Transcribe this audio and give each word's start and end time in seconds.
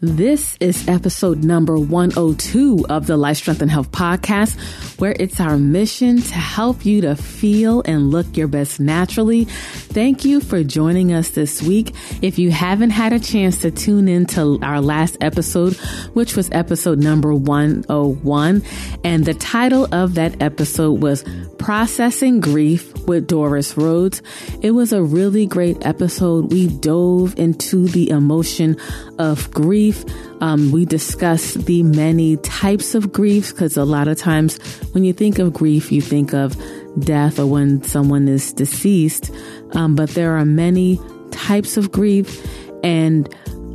This 0.00 0.56
is 0.58 0.88
episode 0.88 1.44
number 1.44 1.78
102 1.78 2.86
of 2.90 3.06
the 3.06 3.16
Life 3.16 3.36
Strength 3.38 3.62
and 3.62 3.70
Health 3.70 3.92
podcast, 3.92 4.58
where 5.00 5.14
it's 5.18 5.40
our 5.40 5.56
mission 5.56 6.20
to 6.20 6.34
help 6.34 6.84
you 6.84 7.00
to 7.02 7.14
feel 7.14 7.80
and 7.86 8.10
look 8.10 8.36
your 8.36 8.48
best 8.48 8.80
naturally. 8.80 9.44
Thank 9.44 10.24
you 10.24 10.40
for 10.40 10.64
joining 10.64 11.12
us 11.12 11.30
this 11.30 11.62
week. 11.62 11.94
If 12.22 12.40
you 12.40 12.50
haven't 12.50 12.90
had 12.90 13.12
a 13.12 13.20
chance 13.20 13.58
to 13.62 13.70
tune 13.70 14.08
in 14.08 14.26
to 14.26 14.58
our 14.62 14.80
last 14.80 15.16
episode, 15.20 15.74
which 16.12 16.34
was 16.36 16.50
episode 16.50 16.98
number 16.98 17.32
101, 17.32 18.62
and 19.04 19.24
the 19.24 19.34
title 19.34 19.86
of 19.94 20.14
that 20.16 20.42
episode 20.42 21.00
was 21.02 21.24
Processing 21.58 22.40
Grief 22.40 22.92
with 23.06 23.26
Doris 23.26 23.76
Rhodes. 23.76 24.20
It 24.60 24.72
was 24.72 24.92
a 24.92 25.02
really 25.02 25.46
great 25.46 25.86
episode. 25.86 26.52
We 26.52 26.68
dove 26.68 27.38
into 27.38 27.86
the 27.88 28.10
emotion 28.10 28.76
of 29.18 29.50
grief. 29.50 30.04
Um, 30.40 30.72
we 30.72 30.84
discussed 30.84 31.66
the 31.66 31.82
many 31.82 32.36
types 32.38 32.94
of 32.94 33.12
grief 33.12 33.50
because 33.50 33.76
a 33.76 33.84
lot 33.84 34.08
of 34.08 34.18
times 34.18 34.58
when 34.92 35.04
you 35.04 35.12
think 35.12 35.38
of 35.38 35.52
grief, 35.52 35.90
you 35.92 36.00
think 36.00 36.34
of 36.34 36.56
death 36.98 37.38
or 37.38 37.46
when 37.46 37.82
someone 37.82 38.28
is 38.28 38.52
deceased. 38.52 39.30
Um, 39.72 39.94
but 39.94 40.10
there 40.10 40.36
are 40.36 40.44
many 40.44 41.00
types 41.30 41.76
of 41.76 41.90
grief 41.90 42.46
and 42.82 43.34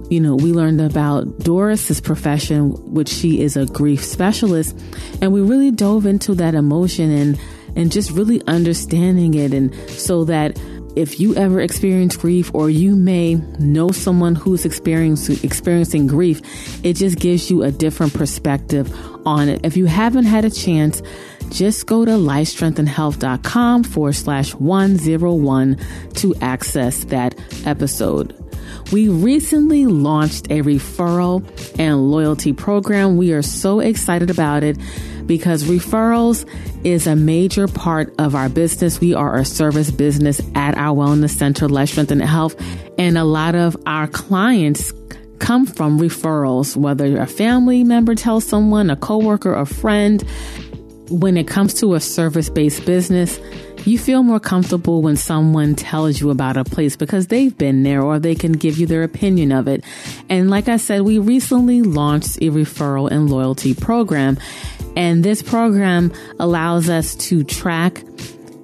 you 0.09 0.19
know, 0.19 0.35
we 0.35 0.51
learned 0.53 0.81
about 0.81 1.37
Doris's 1.39 2.01
profession, 2.01 2.71
which 2.93 3.09
she 3.09 3.41
is 3.41 3.55
a 3.55 3.67
grief 3.67 4.03
specialist, 4.03 4.75
and 5.21 5.31
we 5.31 5.41
really 5.41 5.69
dove 5.69 6.07
into 6.07 6.33
that 6.35 6.55
emotion 6.55 7.11
and 7.11 7.39
and 7.75 7.91
just 7.91 8.09
really 8.11 8.41
understanding 8.47 9.35
it. 9.35 9.53
And 9.53 9.73
so 9.89 10.25
that 10.25 10.59
if 10.99 11.17
you 11.17 11.33
ever 11.35 11.61
experience 11.61 12.17
grief 12.17 12.53
or 12.53 12.69
you 12.69 12.93
may 12.93 13.35
know 13.57 13.89
someone 13.89 14.35
who's 14.35 14.65
experiencing, 14.65 16.07
grief, 16.07 16.41
it 16.85 16.97
just 16.97 17.17
gives 17.19 17.49
you 17.49 17.63
a 17.63 17.71
different 17.71 18.13
perspective 18.13 18.93
on 19.25 19.47
it. 19.47 19.61
If 19.63 19.77
you 19.77 19.85
haven't 19.85 20.25
had 20.25 20.43
a 20.43 20.49
chance, 20.49 21.01
just 21.51 21.85
go 21.85 22.03
to 22.03 22.11
lifestrengthandhealth.com 22.11 23.85
forward 23.85 24.13
slash 24.13 24.53
101 24.55 25.77
to 26.15 26.35
access 26.41 27.05
that 27.05 27.33
episode. 27.65 28.35
We 28.91 29.07
recently 29.07 29.85
launched 29.85 30.47
a 30.47 30.61
referral 30.63 31.45
and 31.79 32.11
loyalty 32.11 32.51
program. 32.51 33.15
We 33.15 33.31
are 33.31 33.41
so 33.41 33.79
excited 33.79 34.29
about 34.29 34.63
it 34.63 34.77
because 35.29 35.63
referrals 35.65 36.43
is 36.83 37.05
a 37.05 37.15
major 37.15 37.67
part 37.67 38.13
of 38.17 38.33
our 38.33 38.49
business. 38.49 38.99
We 38.99 39.13
are 39.13 39.37
a 39.37 39.45
service 39.45 39.91
business 39.91 40.41
at 40.55 40.75
our 40.75 40.95
wellness 40.95 41.29
center, 41.29 41.69
Life 41.69 41.91
Strength 41.91 42.11
and 42.11 42.21
Health, 42.23 42.55
and 42.97 43.15
a 43.15 43.23
lot 43.23 43.53
of 43.53 43.77
our 43.85 44.07
clients 44.07 44.91
come 45.37 45.67
from 45.67 45.99
referrals, 45.99 46.75
whether 46.75 47.15
a 47.21 47.27
family 47.27 47.83
member 47.83 48.15
tells 48.15 48.43
someone, 48.43 48.89
a 48.89 48.95
coworker, 48.95 49.53
a 49.53 49.67
friend. 49.67 50.23
When 51.11 51.37
it 51.37 51.47
comes 51.47 51.75
to 51.75 51.93
a 51.93 51.99
service 51.99 52.49
based 52.49 52.85
business, 52.85 53.39
you 53.85 53.97
feel 53.97 54.23
more 54.23 54.39
comfortable 54.39 55.01
when 55.01 55.15
someone 55.15 55.75
tells 55.75 56.19
you 56.19 56.29
about 56.29 56.57
a 56.57 56.63
place 56.63 56.95
because 56.95 57.27
they've 57.27 57.55
been 57.57 57.83
there 57.83 58.01
or 58.01 58.19
they 58.19 58.35
can 58.35 58.51
give 58.51 58.77
you 58.77 58.85
their 58.85 59.03
opinion 59.03 59.51
of 59.51 59.67
it. 59.67 59.83
And 60.27 60.49
like 60.49 60.67
I 60.67 60.77
said, 60.77 61.01
we 61.01 61.17
recently 61.17 61.81
launched 61.81 62.37
a 62.37 62.49
referral 62.49 63.09
and 63.09 63.29
loyalty 63.29 63.73
program. 63.73 64.37
And 64.95 65.23
this 65.23 65.41
program 65.41 66.11
allows 66.39 66.89
us 66.89 67.15
to 67.15 67.43
track 67.43 68.03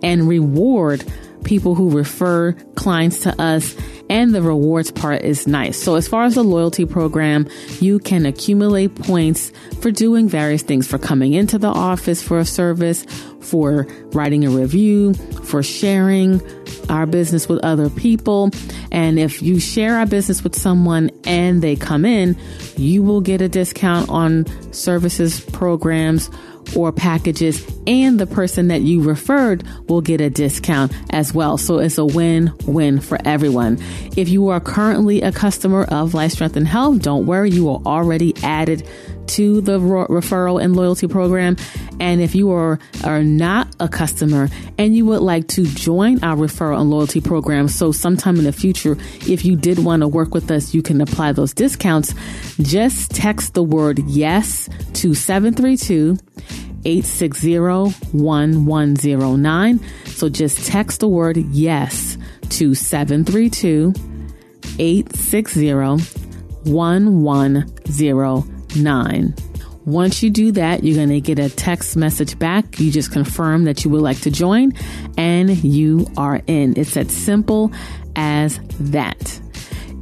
and 0.04 0.28
reward 0.28 1.04
people 1.46 1.76
who 1.76 1.90
refer 1.90 2.52
clients 2.76 3.20
to 3.20 3.42
us 3.42 3.76
and 4.10 4.36
the 4.36 4.42
rewards 4.42 4.92
part 4.92 5.22
is 5.24 5.48
nice. 5.48 5.82
So 5.82 5.96
as 5.96 6.08
far 6.08 6.26
as 6.26 6.36
the 6.36 6.44
loyalty 6.44 6.86
program, 6.86 7.48
you 7.80 8.00
can 8.00 8.26
accumulate 8.26 8.96
points 8.96 9.52
for 9.80 9.90
doing 9.92 10.28
various 10.28 10.62
things, 10.62 10.88
for 10.88 10.98
coming 10.98 11.34
into 11.34 11.58
the 11.58 11.70
office 11.70 12.22
for 12.22 12.38
a 12.38 12.46
service, 12.46 13.06
for 13.40 13.88
writing 14.14 14.46
a 14.46 14.50
review, 14.50 15.14
for 15.44 15.64
sharing 15.64 16.42
our 16.90 17.06
business 17.06 17.48
with 17.48 17.64
other 17.64 17.90
people. 17.90 18.52
And 18.92 19.18
if 19.18 19.42
you 19.42 19.60
share 19.60 19.98
our 19.98 20.06
business 20.06 20.44
with 20.44 20.56
someone 20.56 21.10
and 21.26 21.62
they 21.62 21.76
come 21.76 22.06
in, 22.06 22.38
you 22.78 23.02
will 23.02 23.22
get 23.22 23.42
a 23.42 23.50
discount 23.50 24.10
on 24.10 24.46
services, 24.72 25.40
programs, 25.40 26.30
or 26.76 26.92
packages 26.92 27.66
and 27.88 28.20
the 28.20 28.28
person 28.28 28.68
that 28.70 28.82
you 28.82 29.02
referred 29.02 29.64
will 29.88 30.02
get 30.02 30.22
a 30.22 30.30
discount 30.30 30.92
as 31.10 31.34
well. 31.34 31.58
So 31.58 31.80
it's 31.80 31.98
a 31.98 32.06
win-win 32.06 33.00
for 33.00 33.18
everyone. 33.26 33.78
If 34.16 34.30
you 34.30 34.50
are 34.50 34.60
currently 34.60 35.22
a 35.22 35.32
customer 35.32 35.84
of 35.86 36.14
Life 36.14 36.34
Strength 36.34 36.56
and 36.56 36.68
Health, 36.68 37.02
don't 37.02 37.26
worry, 37.26 37.52
you 37.52 37.70
are 37.70 37.82
already 37.86 38.34
added 38.44 38.88
to 39.28 39.62
the 39.62 39.80
referral 39.80 40.62
and 40.62 40.76
loyalty 40.76 41.08
program. 41.08 41.58
And 42.00 42.22
if 42.22 42.36
you 42.36 42.52
are, 42.52 42.80
are 43.04 43.24
not 43.24 43.68
a 43.80 43.88
customer 43.88 44.50
and 44.78 44.96
you 44.96 45.06
would 45.06 45.22
like 45.22 45.48
to 45.50 45.66
join 45.66 46.24
our 46.24 46.36
referral 46.36 46.82
and 46.82 46.90
loyalty 46.90 47.22
program, 47.22 47.68
so 47.68 47.92
sometime 47.92 48.38
in 48.38 48.44
the 48.44 48.54
future, 48.54 48.98
if 49.28 49.46
you 49.46 49.56
did 49.56 49.80
want 49.80 50.02
to 50.02 50.08
work 50.08 50.34
with 50.34 50.52
us, 50.52 50.74
you 50.74 50.82
can 50.82 51.02
apply 51.02 51.32
those 51.32 51.54
discounts. 51.54 52.14
Just 52.62 53.12
text 53.12 53.54
the 53.54 53.64
word 53.64 54.00
yes 54.00 54.70
to 54.94 55.14
732 55.14 56.18
860 56.86 57.60
1109. 57.60 59.80
So 60.06 60.30
just 60.30 60.68
text 60.68 61.00
the 61.00 61.08
word 61.08 61.38
yes 61.38 62.20
to 62.50 62.76
732 62.76 63.94
860 64.78 65.74
1109. 65.74 68.55
Once 69.86 70.24
you 70.24 70.32
do 70.32 70.52
that, 70.52 70.84
you're 70.84 70.96
going 70.96 71.10
to 71.10 71.22
get 71.22 71.38
a 71.38 71.48
text 71.48 71.96
message 71.96 72.38
back. 72.40 72.80
You 72.80 72.92
just 72.92 73.12
confirm 73.12 73.66
that 73.66 73.86
you 73.86 73.92
would 73.92 74.02
like 74.02 74.20
to 74.22 74.32
join 74.32 74.74
and 75.16 75.64
you 75.64 76.08
are 76.18 76.42
in. 76.48 76.78
It's 76.78 76.98
as 76.98 77.12
simple 77.12 77.72
as 78.16 78.60
that. 78.80 79.40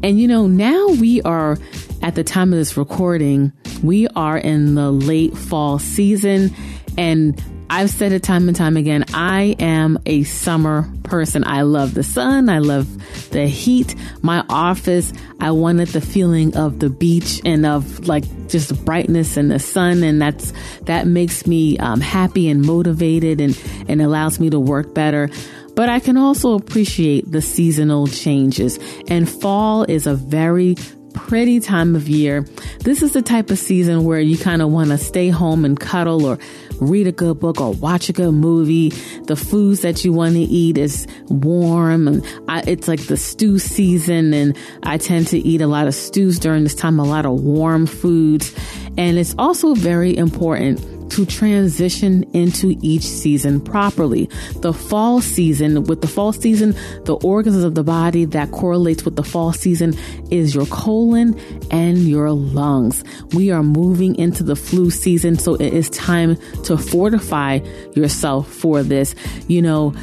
And 0.04 0.20
you 0.20 0.28
know, 0.28 0.48
now 0.48 0.88
we 0.88 1.22
are 1.24 1.58
at 2.02 2.16
the 2.16 2.24
time 2.24 2.54
of 2.54 2.60
this 2.60 2.78
recording, 2.78 3.52
we 3.82 4.08
are 4.10 4.38
in 4.38 4.76
the 4.76 4.92
late 4.92 5.36
fall 5.38 5.80
season 5.80 6.54
and 6.98 7.42
I've 7.74 7.90
said 7.90 8.12
it 8.12 8.22
time 8.22 8.48
and 8.48 8.56
time 8.56 8.78
again. 8.78 9.04
I 9.16 9.56
am 9.58 9.98
a 10.06 10.22
summer 10.26 10.88
person. 11.02 11.44
I 11.44 11.64
love 11.64 11.96
the 11.96 12.04
sun. 12.04 12.48
I 12.48 12.60
love 12.60 12.88
the 13.32 13.48
heat. 13.48 13.96
My 14.22 14.46
office, 14.48 15.12
I 15.40 15.50
wanted 15.50 15.88
the 15.88 16.00
feeling 16.00 16.56
of 16.56 16.78
the 16.78 16.92
beach 16.92 17.42
and 17.44 17.66
of 17.66 18.08
like 18.08 18.26
just 18.48 18.86
brightness 18.86 19.38
and 19.38 19.50
the 19.50 19.58
sun. 19.58 20.04
And 20.04 20.22
that's, 20.22 20.54
that 20.84 21.08
makes 21.08 21.48
me 21.48 21.80
um, 21.80 22.00
happy 22.00 22.48
and 22.48 22.64
motivated 22.64 23.42
and, 23.42 23.60
and 23.88 24.04
allows 24.04 24.40
me 24.40 24.52
to 24.52 24.60
work 24.60 24.94
better. 24.94 25.32
But 25.76 25.90
I 25.90 26.00
can 26.00 26.16
also 26.16 26.54
appreciate 26.54 27.32
the 27.32 27.42
seasonal 27.42 28.06
changes 28.06 28.78
and 29.08 29.28
fall 29.28 29.82
is 29.86 30.06
a 30.06 30.14
very 30.14 30.76
pretty 31.14 31.60
time 31.60 31.96
of 31.96 32.10
year. 32.10 32.46
This 32.80 33.02
is 33.02 33.14
the 33.14 33.22
type 33.22 33.50
of 33.50 33.58
season 33.58 34.04
where 34.04 34.20
you 34.20 34.38
kind 34.38 34.62
of 34.62 34.72
want 34.72 34.90
to 34.90 34.98
stay 34.98 35.30
home 35.30 35.66
and 35.66 35.80
cuddle 35.80 36.26
or 36.26 36.38
read 36.80 37.08
a 37.08 37.12
good 37.12 37.40
book 37.40 37.62
or 37.62 37.72
watch 37.74 38.10
a 38.10 38.14
good 38.14 38.34
movie. 38.34 38.90
The 39.26 39.36
foods 39.36 39.82
that 39.82 40.04
you 40.04 40.14
want 40.14 40.34
to 40.34 40.42
eat 40.42 40.78
is 40.78 41.08
warm 41.30 42.08
and 42.08 42.26
I, 42.48 42.64
it's 42.68 42.88
like 42.88 43.08
the 43.08 43.18
stew 43.18 43.60
season 43.60 44.34
and 44.34 44.58
I 44.84 44.98
tend 44.98 45.28
to 45.28 45.38
eat 45.38 45.62
a 45.62 45.68
lot 45.68 45.88
of 45.88 45.96
stews 45.96 46.40
during 46.40 46.64
this 46.64 46.76
time, 46.76 47.00
a 47.00 47.06
lot 47.06 47.26
of 47.26 47.42
warm 47.42 47.86
foods. 47.86 48.54
And 48.98 49.18
it's 49.18 49.36
also 49.38 49.74
very 49.74 50.16
important 50.16 50.93
to 51.14 51.28
transition 51.28 52.24
into 52.34 52.76
each 52.82 53.04
season 53.04 53.62
properly. 53.62 54.28
The 54.62 54.74
fall 54.74 55.22
season, 55.22 55.84
with 55.84 56.02
the 56.02 56.08
fall 56.08 56.34
season, 56.34 56.76
the 57.06 57.16
organs 57.24 57.64
of 57.64 57.76
the 57.76 57.84
body 57.84 58.26
that 58.26 58.52
correlates 58.52 59.06
with 59.06 59.16
the 59.16 59.24
fall 59.24 59.54
season 59.54 59.96
is 60.32 60.56
your 60.56 60.66
colon 60.66 61.40
and 61.70 62.00
your 62.00 62.32
lungs. 62.32 63.04
We 63.34 63.52
are 63.52 63.62
moving 63.62 64.16
into 64.16 64.42
the 64.42 64.56
flu 64.56 64.90
season, 64.90 65.38
so 65.38 65.54
it 65.54 65.72
is 65.72 65.88
time 65.92 66.36
to 66.64 66.78
fortify 66.78 67.60
yourself 67.96 68.52
for 68.52 68.82
this. 68.82 69.14
You 69.48 69.62
know, 69.62 69.94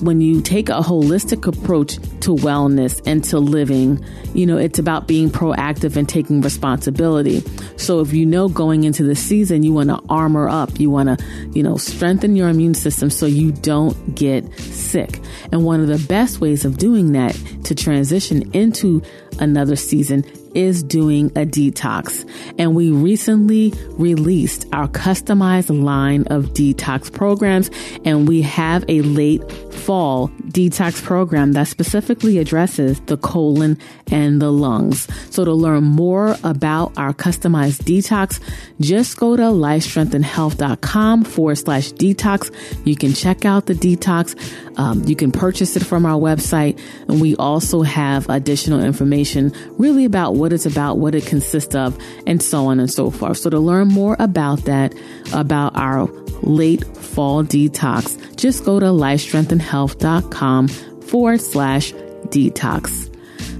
when 0.00 0.20
you 0.20 0.40
take 0.40 0.68
a 0.68 0.80
holistic 0.80 1.46
approach 1.46 1.96
to 2.20 2.34
wellness 2.34 3.02
and 3.06 3.22
to 3.24 3.38
living, 3.38 4.04
you 4.34 4.46
know, 4.46 4.56
it's 4.56 4.78
about 4.78 5.06
being 5.06 5.30
proactive 5.30 5.96
and 5.96 6.08
taking 6.08 6.40
responsibility. 6.40 7.40
So 7.76 8.00
if 8.00 8.12
you 8.12 8.24
know 8.26 8.48
going 8.48 8.84
into 8.84 9.02
the 9.02 9.14
season, 9.14 9.62
you 9.62 9.72
want 9.72 9.90
to 9.90 10.00
armor 10.08 10.48
up, 10.48 10.80
you 10.80 10.90
want 10.90 11.18
to, 11.18 11.24
you 11.52 11.62
know, 11.62 11.76
strengthen 11.76 12.36
your 12.36 12.48
immune 12.48 12.74
system 12.74 13.10
so 13.10 13.26
you 13.26 13.52
don't 13.52 14.14
get 14.14 14.50
sick. 14.58 15.20
And 15.52 15.64
one 15.64 15.80
of 15.80 15.88
the 15.88 16.04
best 16.08 16.40
ways 16.40 16.64
of 16.64 16.78
doing 16.78 17.12
that 17.12 17.38
to 17.64 17.74
transition 17.74 18.50
into 18.52 19.02
another 19.38 19.76
season 19.76 20.24
is 20.54 20.82
doing 20.82 21.26
a 21.28 21.46
detox, 21.46 22.28
and 22.58 22.74
we 22.74 22.90
recently 22.90 23.72
released 23.90 24.66
our 24.72 24.88
customized 24.88 25.70
line 25.82 26.24
of 26.28 26.46
detox 26.46 27.12
programs, 27.12 27.70
and 28.04 28.28
we 28.28 28.42
have 28.42 28.84
a 28.88 29.02
late 29.02 29.42
fall 29.72 30.28
detox 30.48 31.02
program 31.02 31.52
that 31.52 31.68
specifically 31.68 32.38
addresses 32.38 33.00
the 33.06 33.16
colon 33.16 33.78
and 34.10 34.42
the 34.42 34.50
lungs. 34.50 35.08
So 35.30 35.44
to 35.44 35.52
learn 35.52 35.84
more 35.84 36.36
about 36.44 36.92
our 36.96 37.12
customized 37.12 37.82
detox, 37.84 38.40
just 38.80 39.16
go 39.16 39.36
to 39.36 39.42
lifestrengthandhealth.com 39.42 41.24
forward 41.24 41.56
slash 41.56 41.92
detox. 41.92 42.54
You 42.86 42.96
can 42.96 43.14
check 43.14 43.44
out 43.44 43.66
the 43.66 43.74
detox. 43.74 44.36
Um, 44.78 45.04
you 45.04 45.16
can 45.16 45.30
purchase 45.30 45.76
it 45.76 45.84
from 45.84 46.04
our 46.04 46.18
website. 46.18 46.78
And 47.08 47.20
we 47.20 47.36
also 47.36 47.82
have 47.82 48.28
additional 48.28 48.82
information 48.82 49.52
really 49.78 50.04
about 50.04 50.34
what 50.40 50.52
it's 50.52 50.66
about, 50.66 50.98
what 50.98 51.14
it 51.14 51.26
consists 51.26 51.74
of, 51.74 51.96
and 52.26 52.42
so 52.42 52.66
on 52.66 52.80
and 52.80 52.90
so 52.90 53.10
forth. 53.10 53.38
So 53.38 53.50
to 53.50 53.60
learn 53.60 53.88
more 53.88 54.16
about 54.18 54.64
that, 54.64 54.94
about 55.32 55.76
our 55.76 56.06
late 56.42 56.84
fall 56.96 57.44
detox, 57.44 58.36
just 58.36 58.64
go 58.64 58.80
to 58.80 58.86
lifestrengthandhealth.com 58.86 60.68
forward 60.68 61.40
slash 61.40 61.92
detox. 61.92 63.06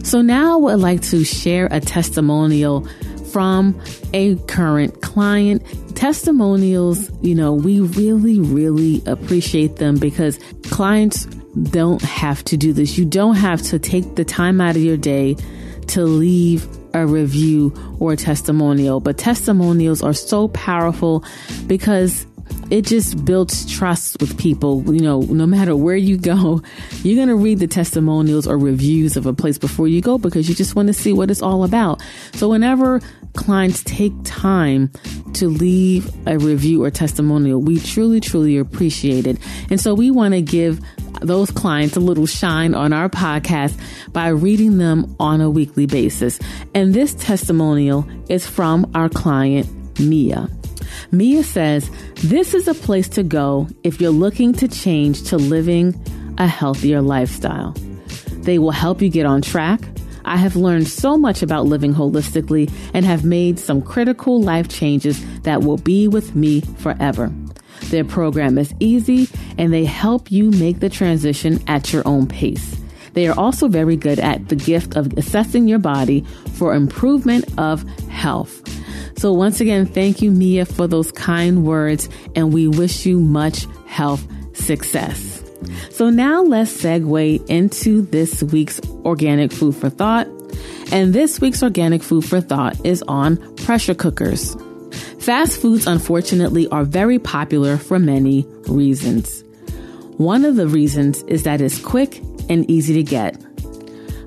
So 0.04 0.22
now 0.22 0.54
I 0.54 0.56
would 0.56 0.80
like 0.80 1.02
to 1.02 1.24
share 1.24 1.68
a 1.70 1.78
testimonial 1.78 2.88
from 3.32 3.80
a 4.12 4.36
current 4.46 5.02
client. 5.02 5.62
Testimonials, 5.94 7.10
you 7.20 7.34
know, 7.34 7.52
we 7.52 7.80
really, 7.80 8.40
really 8.40 9.02
appreciate 9.06 9.76
them 9.76 9.98
because 9.98 10.38
clients 10.70 11.26
don't 11.26 12.02
have 12.02 12.42
to 12.44 12.56
do 12.56 12.72
this. 12.72 12.96
You 12.96 13.04
don't 13.04 13.36
have 13.36 13.60
to 13.62 13.78
take 13.78 14.14
the 14.14 14.24
time 14.24 14.60
out 14.60 14.76
of 14.76 14.82
your 14.82 14.96
day 14.96 15.36
to 15.90 16.04
leave 16.04 16.68
a 16.94 17.06
review 17.06 17.72
or 18.00 18.12
a 18.12 18.16
testimonial, 18.16 19.00
but 19.00 19.18
testimonials 19.18 20.02
are 20.02 20.14
so 20.14 20.48
powerful 20.48 21.24
because 21.66 22.26
it 22.70 22.84
just 22.84 23.24
builds 23.24 23.70
trust 23.70 24.20
with 24.20 24.38
people. 24.38 24.82
You 24.94 25.00
know, 25.00 25.20
no 25.22 25.46
matter 25.46 25.76
where 25.76 25.96
you 25.96 26.16
go, 26.16 26.62
you're 27.02 27.16
going 27.16 27.28
to 27.28 27.36
read 27.36 27.58
the 27.58 27.66
testimonials 27.66 28.46
or 28.46 28.58
reviews 28.58 29.16
of 29.16 29.26
a 29.26 29.32
place 29.32 29.58
before 29.58 29.88
you 29.88 30.00
go 30.00 30.18
because 30.18 30.48
you 30.48 30.54
just 30.54 30.74
want 30.74 30.88
to 30.88 30.94
see 30.94 31.12
what 31.12 31.30
it's 31.30 31.42
all 31.42 31.64
about. 31.64 32.02
So 32.34 32.48
whenever 32.48 33.00
clients 33.34 33.82
take 33.84 34.12
time 34.24 34.90
to 35.34 35.48
leave 35.48 36.10
a 36.26 36.38
review 36.38 36.84
or 36.84 36.90
testimonial, 36.90 37.60
we 37.60 37.78
truly, 37.78 38.20
truly 38.20 38.58
appreciate 38.58 39.26
it. 39.26 39.38
And 39.70 39.80
so 39.80 39.94
we 39.94 40.10
want 40.10 40.34
to 40.34 40.42
give 40.42 40.80
those 41.20 41.50
clients 41.50 41.96
a 41.96 42.00
little 42.00 42.26
shine 42.26 42.74
on 42.74 42.92
our 42.92 43.08
podcast 43.08 43.78
by 44.12 44.28
reading 44.28 44.78
them 44.78 45.14
on 45.20 45.40
a 45.40 45.50
weekly 45.50 45.86
basis. 45.86 46.38
And 46.74 46.94
this 46.94 47.14
testimonial 47.14 48.08
is 48.28 48.46
from 48.46 48.90
our 48.94 49.08
client, 49.08 49.68
Mia. 50.00 50.48
Mia 51.12 51.42
says, 51.42 51.90
This 52.16 52.54
is 52.54 52.68
a 52.68 52.74
place 52.74 53.08
to 53.10 53.22
go 53.22 53.68
if 53.82 54.00
you're 54.00 54.10
looking 54.10 54.52
to 54.54 54.68
change 54.68 55.24
to 55.24 55.36
living 55.36 55.94
a 56.38 56.46
healthier 56.46 57.02
lifestyle. 57.02 57.74
They 58.42 58.58
will 58.58 58.70
help 58.70 59.02
you 59.02 59.10
get 59.10 59.26
on 59.26 59.42
track. 59.42 59.80
I 60.24 60.36
have 60.36 60.56
learned 60.56 60.88
so 60.88 61.16
much 61.16 61.42
about 61.42 61.66
living 61.66 61.94
holistically 61.94 62.72
and 62.94 63.04
have 63.04 63.24
made 63.24 63.58
some 63.58 63.82
critical 63.82 64.40
life 64.40 64.68
changes 64.68 65.24
that 65.40 65.62
will 65.62 65.78
be 65.78 66.08
with 66.08 66.34
me 66.34 66.60
forever. 66.78 67.32
Their 67.88 68.04
program 68.04 68.58
is 68.58 68.74
easy 68.78 69.28
and 69.58 69.72
they 69.72 69.84
help 69.84 70.30
you 70.30 70.50
make 70.50 70.80
the 70.80 70.90
transition 70.90 71.62
at 71.66 71.92
your 71.92 72.06
own 72.06 72.26
pace. 72.26 72.76
They 73.14 73.26
are 73.26 73.38
also 73.38 73.68
very 73.68 73.96
good 73.96 74.18
at 74.20 74.48
the 74.48 74.56
gift 74.56 74.96
of 74.96 75.12
assessing 75.18 75.66
your 75.66 75.78
body 75.78 76.24
for 76.54 76.74
improvement 76.74 77.44
of 77.58 77.82
health. 78.08 78.62
So, 79.18 79.32
once 79.32 79.60
again, 79.60 79.86
thank 79.86 80.22
you, 80.22 80.30
Mia, 80.30 80.64
for 80.64 80.86
those 80.86 81.12
kind 81.12 81.64
words, 81.64 82.08
and 82.34 82.54
we 82.54 82.68
wish 82.68 83.04
you 83.04 83.20
much 83.20 83.66
health 83.86 84.26
success. 84.54 85.39
So, 85.90 86.10
now 86.10 86.42
let's 86.42 86.72
segue 86.82 87.48
into 87.48 88.02
this 88.02 88.42
week's 88.42 88.80
organic 89.04 89.52
food 89.52 89.76
for 89.76 89.90
thought. 89.90 90.26
And 90.92 91.14
this 91.14 91.40
week's 91.40 91.62
organic 91.62 92.02
food 92.02 92.24
for 92.24 92.40
thought 92.40 92.84
is 92.84 93.02
on 93.06 93.36
pressure 93.56 93.94
cookers. 93.94 94.56
Fast 95.20 95.60
foods, 95.60 95.86
unfortunately, 95.86 96.66
are 96.68 96.84
very 96.84 97.18
popular 97.18 97.76
for 97.76 97.98
many 97.98 98.46
reasons. 98.66 99.44
One 100.16 100.44
of 100.44 100.56
the 100.56 100.66
reasons 100.66 101.22
is 101.24 101.44
that 101.44 101.60
it's 101.60 101.78
quick 101.78 102.18
and 102.48 102.68
easy 102.70 102.94
to 102.94 103.02
get. 103.02 103.40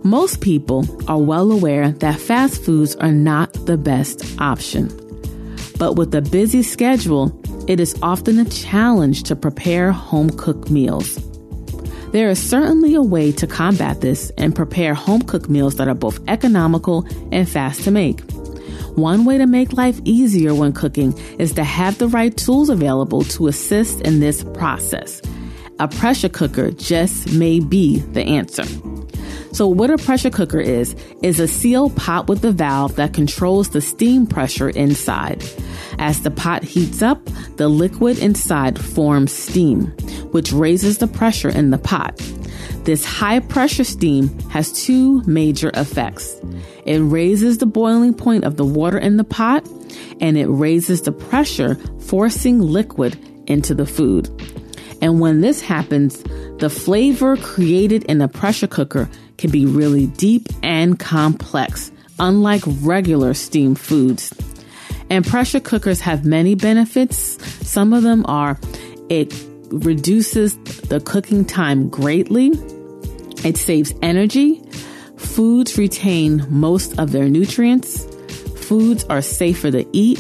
Most 0.03 0.41
people 0.41 0.86
are 1.09 1.19
well 1.19 1.51
aware 1.51 1.91
that 1.91 2.19
fast 2.19 2.63
foods 2.63 2.95
are 2.97 3.12
not 3.12 3.53
the 3.65 3.77
best 3.77 4.24
option. 4.39 4.88
But 5.77 5.94
with 5.94 6.13
a 6.15 6.21
busy 6.21 6.63
schedule, 6.63 7.29
it 7.68 7.80
is 7.80 7.98
often 8.01 8.39
a 8.39 8.45
challenge 8.45 9.24
to 9.24 9.36
prepare 9.36 9.92
home 9.92 10.30
cooked 10.31 10.69
meals. 10.69 11.18
There 12.12 12.30
is 12.30 12.38
certainly 12.38 12.94
a 12.94 13.01
way 13.01 13.31
to 13.31 13.48
combat 13.48 14.01
this 14.01 14.31
and 14.38 14.56
prepare 14.56 14.94
home 14.94 15.21
cooked 15.21 15.50
meals 15.50 15.75
that 15.75 15.88
are 15.88 15.95
both 15.95 16.19
economical 16.27 17.07
and 17.31 17.50
fast 17.50 17.83
to 17.86 17.92
make. 17.92 18.21
One 18.95 19.25
way 19.25 19.39
to 19.39 19.48
make 19.48 19.74
life 19.74 20.00
easier 20.04 20.54
when 20.54 20.74
cooking 20.74 21.18
is 21.39 21.54
to 21.54 21.63
have 21.63 21.98
the 21.98 22.07
right 22.07 22.36
tools 22.36 22.69
available 22.69 23.24
to 23.24 23.48
assist 23.48 24.01
in 24.01 24.19
this 24.19 24.44
process. 24.54 25.21
A 25.80 25.88
pressure 25.88 26.30
cooker 26.30 26.69
just 26.69 27.33
may 27.33 27.60
be 27.60 28.00
the 28.00 28.24
answer. 28.24 28.65
So 29.53 29.67
what 29.67 29.91
a 29.91 30.00
pressure 30.00 30.31
cooker 30.31 30.59
is, 30.59 30.95
is 31.21 31.39
a 31.39 31.47
sealed 31.47 31.95
pot 31.95 32.27
with 32.27 32.44
a 32.44 32.51
valve 32.51 32.95
that 32.95 33.13
controls 33.13 33.69
the 33.69 33.81
steam 33.81 34.25
pressure 34.25 34.69
inside. 34.69 35.44
As 36.00 36.21
the 36.21 36.31
pot 36.31 36.63
heats 36.63 37.03
up, 37.03 37.23
the 37.57 37.69
liquid 37.69 38.17
inside 38.17 38.79
forms 38.79 39.31
steam, 39.31 39.85
which 40.31 40.51
raises 40.51 40.97
the 40.97 41.05
pressure 41.05 41.50
in 41.50 41.69
the 41.69 41.77
pot. 41.77 42.17
This 42.83 43.05
high 43.05 43.41
pressure 43.41 43.83
steam 43.83 44.27
has 44.50 44.71
two 44.71 45.21
major 45.27 45.69
effects. 45.75 46.35
It 46.88 47.00
raises 47.00 47.59
the 47.59 47.67
boiling 47.67 48.15
point 48.15 48.45
of 48.45 48.57
the 48.57 48.65
water 48.65 48.97
in 48.97 49.17
the 49.17 49.23
pot, 49.23 49.67
and 50.19 50.35
it 50.35 50.47
raises 50.47 51.03
the 51.03 51.11
pressure, 51.11 51.75
forcing 52.00 52.59
liquid 52.59 53.19
into 53.45 53.75
the 53.75 53.85
food. 53.85 54.29
And 55.00 55.19
when 55.19 55.41
this 55.41 55.61
happens, 55.61 56.23
the 56.57 56.69
flavor 56.69 57.38
created 57.38 58.03
in 58.05 58.19
a 58.21 58.27
pressure 58.27 58.67
cooker 58.67 59.09
can 59.44 59.51
be 59.51 59.66
really 59.66 60.07
deep 60.07 60.48
and 60.63 60.98
complex, 60.98 61.92
unlike 62.18 62.63
regular 62.80 63.34
steamed 63.34 63.78
foods. 63.78 64.34
And 65.10 65.28
pressure 65.28 65.60
cookers 65.60 66.00
have 66.00 66.24
many 66.24 66.56
benefits. 66.56 67.18
Some 67.68 67.92
of 67.92 68.04
them 68.04 68.25
are 68.25 68.57
it 69.10 69.34
reduces 69.68 70.56
the 70.84 71.01
cooking 71.01 71.44
time 71.44 71.90
greatly, 71.90 72.51
it 73.44 73.57
saves 73.57 73.94
energy, 74.01 74.63
foods 75.18 75.78
retain 75.78 76.48
most 76.50 76.98
of 76.98 77.12
their 77.12 77.28
nutrients, 77.28 78.06
foods 78.56 79.04
are 79.10 79.22
safer 79.22 79.72
to 79.72 79.86
eat, 79.92 80.19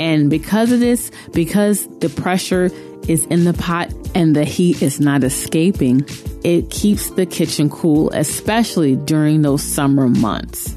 and 0.00 0.30
because 0.30 0.72
of 0.72 0.80
this, 0.80 1.12
because 1.32 1.86
the 2.00 2.08
pressure 2.08 2.70
is 3.08 3.24
in 3.26 3.44
the 3.44 3.54
pot 3.54 3.92
and 4.14 4.36
the 4.36 4.44
heat 4.44 4.82
is 4.82 5.00
not 5.00 5.24
escaping, 5.24 6.04
it 6.44 6.70
keeps 6.70 7.10
the 7.10 7.26
kitchen 7.26 7.68
cool, 7.70 8.10
especially 8.10 8.96
during 8.96 9.42
those 9.42 9.62
summer 9.62 10.08
months. 10.08 10.74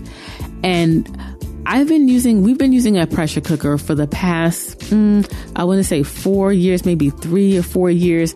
And 0.64 1.08
I've 1.66 1.88
been 1.88 2.08
using, 2.08 2.42
we've 2.42 2.58
been 2.58 2.74
using 2.74 2.98
a 2.98 3.06
pressure 3.06 3.42
cooker 3.42 3.78
for 3.78 3.94
the 3.94 4.08
past, 4.08 4.80
mm, 4.80 5.32
I 5.56 5.64
want 5.64 5.80
to 5.80 5.84
say 5.84 6.04
four 6.04 6.52
years, 6.52 6.86
maybe 6.86 7.10
three 7.10 7.58
or 7.58 7.64
four 7.64 7.92
years. 7.92 8.34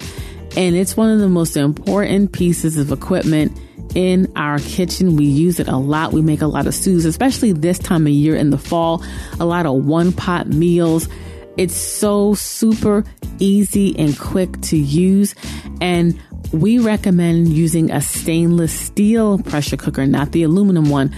And 0.55 0.75
it's 0.75 0.95
one 0.95 1.09
of 1.09 1.19
the 1.19 1.27
most 1.27 1.57
important 1.57 2.31
pieces 2.31 2.77
of 2.77 2.91
equipment 2.91 3.59
in 3.95 4.31
our 4.35 4.59
kitchen. 4.59 5.15
We 5.15 5.25
use 5.25 5.59
it 5.59 5.67
a 5.67 5.77
lot. 5.77 6.13
We 6.13 6.21
make 6.21 6.41
a 6.41 6.47
lot 6.47 6.67
of 6.67 6.75
stews, 6.75 7.05
especially 7.05 7.51
this 7.53 7.79
time 7.79 8.05
of 8.05 8.13
year 8.13 8.35
in 8.35 8.51
the 8.51 8.57
fall, 8.57 9.03
a 9.39 9.45
lot 9.45 9.65
of 9.65 9.85
one 9.85 10.11
pot 10.11 10.47
meals. 10.47 11.09
It's 11.57 11.75
so 11.75 12.33
super 12.33 13.03
easy 13.39 13.97
and 13.97 14.17
quick 14.17 14.59
to 14.61 14.77
use. 14.77 15.35
And 15.81 16.19
we 16.51 16.79
recommend 16.79 17.49
using 17.49 17.91
a 17.91 18.01
stainless 18.01 18.77
steel 18.77 19.39
pressure 19.39 19.77
cooker, 19.77 20.05
not 20.05 20.31
the 20.31 20.43
aluminum 20.43 20.89
one. 20.89 21.13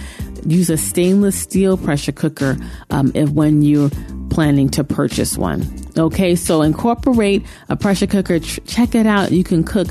Use 0.46 0.70
a 0.70 0.76
stainless 0.76 1.38
steel 1.38 1.76
pressure 1.76 2.12
cooker 2.12 2.56
um, 2.90 3.12
if 3.14 3.30
when 3.30 3.62
you're 3.62 3.90
planning 4.30 4.68
to 4.70 4.84
purchase 4.84 5.36
one. 5.36 5.66
Okay, 5.96 6.36
so 6.36 6.62
incorporate 6.62 7.44
a 7.68 7.76
pressure 7.76 8.06
cooker. 8.06 8.38
Ch- 8.38 8.60
check 8.66 8.94
it 8.94 9.06
out. 9.06 9.32
You 9.32 9.42
can 9.42 9.64
cook 9.64 9.88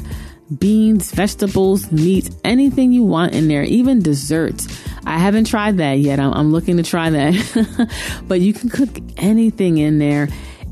beans, 0.58 1.12
vegetables, 1.12 1.92
meat, 1.92 2.30
anything 2.44 2.92
you 2.92 3.04
want 3.04 3.34
in 3.34 3.48
there, 3.48 3.64
even 3.64 4.02
desserts. 4.02 4.68
I 5.06 5.18
haven't 5.18 5.46
tried 5.46 5.78
that 5.78 6.00
yet. 6.00 6.20
I'm, 6.20 6.34
I'm 6.34 6.52
looking 6.52 6.78
to 6.78 6.84
try 6.84 7.10
that. 7.10 7.92
but 8.28 8.42
you 8.42 8.54
can 8.54 8.70
cook 8.70 8.90
anything 9.18 9.78
in 9.78 10.00
there 10.00 10.28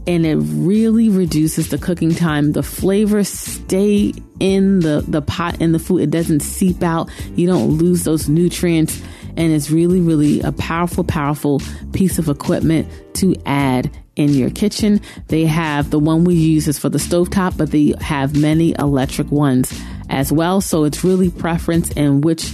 and 0.08 0.26
it 0.26 0.36
really 0.36 1.10
reduces 1.10 1.70
the 1.70 1.78
cooking 1.78 2.14
time. 2.14 2.52
The 2.52 2.64
flavors 2.64 3.28
stay 3.28 4.14
in 4.40 4.80
the, 4.82 5.04
the 5.08 5.22
pot 5.22 5.62
in 5.62 5.72
the 5.72 5.80
food. 5.80 6.02
It 6.02 6.12
doesn't 6.12 6.42
seep 6.42 6.84
out. 6.84 7.10
You 7.36 7.48
don't 7.48 7.78
lose 7.78 8.04
those 8.04 8.30
nutrients. 8.30 9.02
And 9.38 9.52
it's 9.52 9.72
really, 9.72 10.00
really 10.02 10.42
a 10.42 10.52
powerful, 10.52 11.04
powerful 11.04 11.62
piece 11.92 12.20
of 12.20 12.30
equipment 12.30 12.88
to 13.16 13.36
add 13.46 13.92
in 14.16 14.30
your 14.30 14.50
kitchen. 14.50 15.02
They 15.28 15.46
have 15.46 15.90
the 15.90 16.00
one 16.00 16.24
we 16.24 16.36
use 16.36 16.68
is 16.68 16.80
for 16.80 16.90
the 16.90 16.98
stovetop, 16.98 17.58
but 17.58 17.72
they 17.72 17.94
have 18.02 18.36
many 18.36 18.76
electric 18.78 19.32
ones 19.32 19.74
as 20.10 20.32
well. 20.32 20.62
So 20.62 20.84
it's 20.84 21.04
really 21.04 21.30
preference 21.30 21.92
in 21.92 22.22
which 22.22 22.52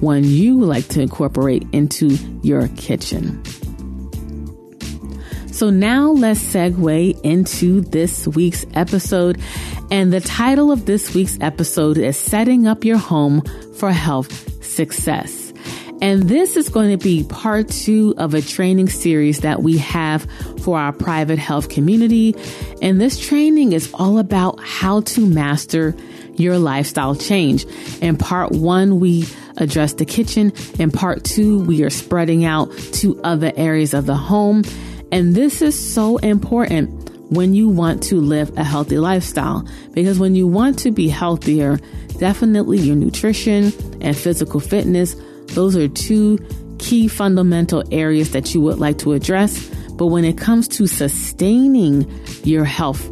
one 0.00 0.24
you 0.24 0.60
like 0.60 0.88
to 0.88 1.00
incorporate 1.00 1.66
into 1.72 2.08
your 2.42 2.68
kitchen. 2.76 3.42
So 5.52 5.70
now 5.70 6.10
let's 6.10 6.42
segue 6.42 7.20
into 7.22 7.82
this 7.82 8.26
week's 8.26 8.64
episode. 8.74 9.40
And 9.90 10.12
the 10.12 10.20
title 10.20 10.72
of 10.72 10.86
this 10.86 11.14
week's 11.14 11.38
episode 11.40 11.98
is 11.98 12.16
Setting 12.16 12.66
Up 12.66 12.84
Your 12.84 12.96
Home 12.96 13.42
for 13.76 13.92
Health 13.92 14.64
Success. 14.64 15.52
And 16.00 16.24
this 16.24 16.56
is 16.56 16.68
going 16.68 16.90
to 16.90 16.96
be 16.96 17.22
part 17.22 17.68
two 17.68 18.14
of 18.16 18.34
a 18.34 18.42
training 18.42 18.88
series 18.88 19.40
that 19.40 19.62
we 19.62 19.78
have 19.78 20.26
for 20.62 20.78
our 20.78 20.92
private 20.92 21.38
health 21.38 21.68
community. 21.68 22.34
And 22.80 23.00
this 23.00 23.18
training 23.18 23.72
is 23.72 23.90
all 23.94 24.18
about 24.18 24.60
how 24.60 25.00
to 25.02 25.26
master 25.26 25.94
your 26.36 26.58
lifestyle 26.58 27.14
change. 27.14 27.66
In 28.00 28.16
part 28.16 28.52
one, 28.52 29.00
we 29.00 29.26
address 29.56 29.94
the 29.94 30.04
kitchen. 30.04 30.52
In 30.78 30.90
part 30.90 31.24
two, 31.24 31.60
we 31.64 31.82
are 31.82 31.90
spreading 31.90 32.44
out 32.44 32.70
to 32.94 33.20
other 33.22 33.52
areas 33.56 33.94
of 33.94 34.06
the 34.06 34.16
home. 34.16 34.64
And 35.10 35.34
this 35.34 35.60
is 35.60 35.78
so 35.78 36.16
important 36.18 37.10
when 37.30 37.54
you 37.54 37.68
want 37.68 38.02
to 38.04 38.16
live 38.16 38.56
a 38.58 38.64
healthy 38.64 38.98
lifestyle 38.98 39.66
because 39.92 40.18
when 40.18 40.34
you 40.34 40.46
want 40.46 40.78
to 40.80 40.90
be 40.90 41.08
healthier, 41.08 41.78
definitely 42.18 42.78
your 42.78 42.96
nutrition 42.96 43.72
and 44.00 44.16
physical 44.16 44.60
fitness, 44.60 45.16
those 45.48 45.76
are 45.76 45.88
two 45.88 46.38
key 46.78 47.08
fundamental 47.08 47.82
areas 47.90 48.32
that 48.32 48.54
you 48.54 48.60
would 48.60 48.78
like 48.78 48.98
to 48.98 49.12
address. 49.12 49.70
But 49.96 50.06
when 50.06 50.24
it 50.24 50.38
comes 50.38 50.68
to 50.68 50.86
sustaining 50.86 52.10
your 52.44 52.64
health, 52.64 53.02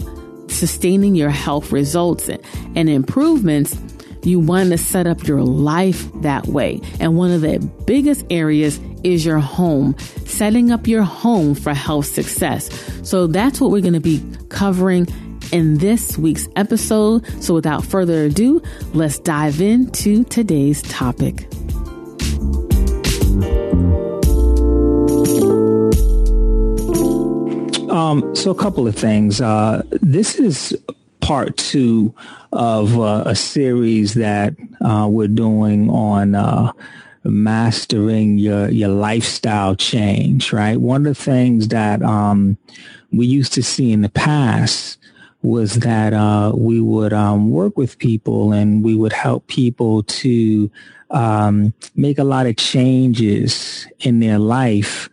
sustaining 0.51 1.15
your 1.15 1.31
health 1.31 1.73
results 1.73 2.29
and 2.29 2.89
improvements, 2.89 3.77
you 4.23 4.39
want 4.39 4.71
to 4.71 4.79
set 4.79 5.07
up 5.07 5.27
your 5.27 5.43
life 5.43 6.09
that 6.23 6.47
way. 6.47 6.81
And 6.99 7.17
one 7.17 7.31
of 7.31 7.41
the 7.41 7.59
biggest 7.87 8.27
areas 8.31 8.79
is 9.03 9.25
your 9.25 9.39
home, 9.39 9.97
setting 10.27 10.71
up 10.71 10.87
your 10.87 11.03
home 11.03 11.55
for 11.55 11.73
health 11.73 12.07
success. 12.07 12.69
So 13.09 13.27
that's 13.27 13.61
what 13.61 13.71
we're 13.71 13.81
going 13.81 13.95
to 13.95 14.01
be 14.01 14.23
covering 14.49 15.07
in 15.53 15.79
this 15.79 16.19
week's 16.19 16.49
episode. 16.57 17.27
So 17.43 17.55
without 17.55 17.85
further 17.85 18.25
ado, 18.25 18.63
let's 18.93 19.19
dive 19.19 19.61
into 19.61 20.25
today's 20.25 20.83
topic. 20.83 21.47
Um, 27.91 28.35
so 28.37 28.53
a 28.53 28.55
couple 28.55 28.87
of 28.87 28.95
things. 28.95 29.41
Uh, 29.41 29.83
this 30.01 30.37
is 30.37 30.77
part 31.21 31.57
two 31.57 32.15
of 32.53 32.99
uh, 32.99 33.25
a 33.27 33.35
series 33.35 34.15
that 34.15 34.55
uh, 34.81 35.09
we're 35.11 35.29
doing 35.29 35.91
on 35.91 36.37
uh, 36.37 36.73
mastering 37.25 38.39
your 38.39 38.69
your 38.71 38.89
lifestyle 38.89 39.75
change. 39.75 40.53
Right. 40.53 40.81
One 40.81 41.05
of 41.07 41.17
the 41.17 41.23
things 41.23 41.69
that 41.69 42.03
um, 42.03 42.57
we 43.13 43.27
used 43.27 43.53
to 43.55 43.63
see 43.63 43.93
in 43.93 44.03
the 44.03 44.09
past 44.09 44.99
was 45.43 45.77
that 45.77 46.13
uh, 46.13 46.53
we 46.55 46.81
would 46.81 47.13
um, 47.13 47.51
work 47.51 47.77
with 47.77 47.99
people 47.99 48.53
and 48.53 48.85
we 48.85 48.95
would 48.95 49.13
help 49.13 49.47
people 49.47 50.03
to 50.05 50.71
um, 51.11 51.75
make 51.97 52.19
a 52.19 52.25
lot 52.25 52.47
of 52.47 52.57
changes 52.57 53.87
in 54.01 54.21
their 54.21 54.39
life 54.39 55.09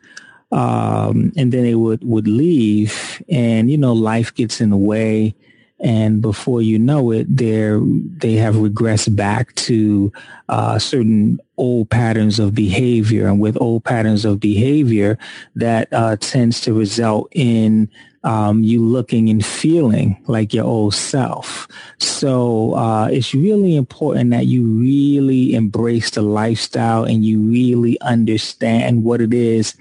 um, 0.51 1.31
and 1.35 1.51
then 1.51 1.63
they 1.63 1.75
would 1.75 2.03
would 2.03 2.27
leave 2.27 3.21
and 3.29 3.69
you 3.69 3.77
know 3.77 3.93
life 3.93 4.33
gets 4.33 4.61
in 4.61 4.69
the 4.69 4.77
way 4.77 5.35
and 5.79 6.21
before 6.21 6.61
you 6.61 6.79
know 6.79 7.11
it, 7.11 7.27
they're 7.29 7.79
they 7.79 8.33
have 8.33 8.55
regressed 8.55 9.15
back 9.15 9.53
to 9.55 10.11
uh, 10.49 10.79
certain 10.79 11.39
old 11.57 11.89
patterns 11.91 12.39
of 12.39 12.55
behavior, 12.55 13.27
and 13.27 13.39
with 13.39 13.59
old 13.61 13.83
patterns 13.83 14.25
of 14.25 14.39
behavior, 14.39 15.19
that 15.55 15.87
uh, 15.93 16.15
tends 16.19 16.61
to 16.61 16.73
result 16.73 17.29
in 17.33 17.89
um, 18.23 18.63
you 18.63 18.83
looking 18.83 19.29
and 19.29 19.45
feeling 19.45 20.19
like 20.25 20.51
your 20.51 20.65
old 20.65 20.95
self. 20.95 21.67
So 21.99 22.73
uh, 22.73 23.09
it's 23.11 23.35
really 23.35 23.75
important 23.75 24.31
that 24.31 24.47
you 24.47 24.63
really 24.63 25.53
embrace 25.53 26.09
the 26.09 26.23
lifestyle 26.23 27.03
and 27.03 27.23
you 27.23 27.39
really 27.39 28.01
understand 28.01 29.03
what 29.03 29.21
it 29.21 29.33
is 29.33 29.75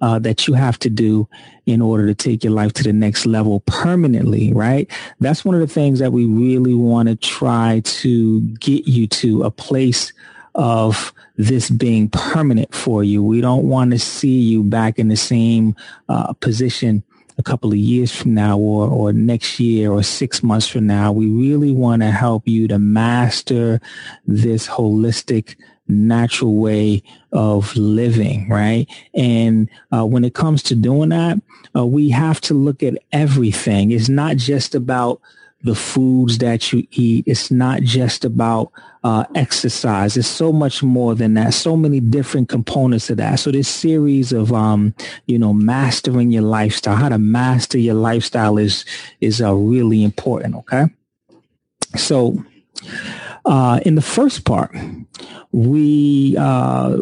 uh, 0.00 0.18
that 0.18 0.46
you 0.46 0.54
have 0.54 0.78
to 0.78 0.90
do 0.90 1.28
in 1.66 1.80
order 1.80 2.06
to 2.06 2.14
take 2.14 2.42
your 2.42 2.52
life 2.52 2.72
to 2.74 2.82
the 2.82 2.92
next 2.92 3.26
level 3.26 3.60
permanently, 3.60 4.52
right? 4.52 4.90
That's 5.20 5.44
one 5.44 5.54
of 5.54 5.60
the 5.60 5.72
things 5.72 5.98
that 5.98 6.12
we 6.12 6.24
really 6.24 6.74
want 6.74 7.08
to 7.08 7.16
try 7.16 7.80
to 7.84 8.40
get 8.40 8.86
you 8.86 9.06
to 9.08 9.44
a 9.44 9.50
place 9.50 10.12
of 10.54 11.12
this 11.36 11.70
being 11.70 12.08
permanent 12.08 12.74
for 12.74 13.04
you. 13.04 13.22
We 13.22 13.40
don't 13.40 13.68
want 13.68 13.92
to 13.92 13.98
see 13.98 14.40
you 14.40 14.62
back 14.62 14.98
in 14.98 15.08
the 15.08 15.16
same 15.16 15.76
uh, 16.08 16.32
position 16.34 17.02
a 17.38 17.42
couple 17.42 17.70
of 17.70 17.78
years 17.78 18.14
from 18.14 18.34
now 18.34 18.58
or, 18.58 18.86
or 18.86 19.12
next 19.14 19.58
year 19.58 19.90
or 19.90 20.02
six 20.02 20.42
months 20.42 20.68
from 20.68 20.86
now. 20.86 21.10
We 21.10 21.26
really 21.26 21.72
want 21.72 22.02
to 22.02 22.10
help 22.10 22.46
you 22.46 22.68
to 22.68 22.78
master 22.78 23.80
this 24.26 24.68
holistic 24.68 25.56
natural 25.90 26.56
way 26.56 27.02
of 27.32 27.74
living, 27.76 28.48
right? 28.48 28.86
And 29.14 29.68
uh, 29.92 30.04
when 30.06 30.24
it 30.24 30.34
comes 30.34 30.62
to 30.64 30.74
doing 30.74 31.10
that, 31.10 31.40
uh, 31.76 31.86
we 31.86 32.10
have 32.10 32.40
to 32.42 32.54
look 32.54 32.82
at 32.82 32.94
everything. 33.12 33.90
It's 33.90 34.08
not 34.08 34.36
just 34.36 34.74
about 34.74 35.20
the 35.62 35.74
foods 35.74 36.38
that 36.38 36.72
you 36.72 36.86
eat. 36.92 37.24
It's 37.26 37.50
not 37.50 37.82
just 37.82 38.24
about 38.24 38.72
uh, 39.04 39.24
exercise. 39.34 40.16
It's 40.16 40.28
so 40.28 40.52
much 40.52 40.82
more 40.82 41.14
than 41.14 41.34
that. 41.34 41.54
So 41.54 41.76
many 41.76 42.00
different 42.00 42.48
components 42.48 43.10
of 43.10 43.18
that. 43.18 43.40
So 43.40 43.50
this 43.50 43.68
series 43.68 44.32
of, 44.32 44.52
um, 44.52 44.94
you 45.26 45.38
know, 45.38 45.52
mastering 45.52 46.30
your 46.30 46.42
lifestyle, 46.42 46.96
how 46.96 47.08
to 47.08 47.18
master 47.18 47.78
your 47.78 47.94
lifestyle 47.94 48.58
is 48.58 48.84
is 49.20 49.40
uh, 49.40 49.54
really 49.54 50.02
important. 50.02 50.54
Okay, 50.56 50.86
so 51.96 52.42
uh, 53.44 53.80
in 53.84 53.94
the 53.94 54.02
first 54.02 54.44
part, 54.44 54.74
we, 55.52 56.36
uh, 56.38 56.98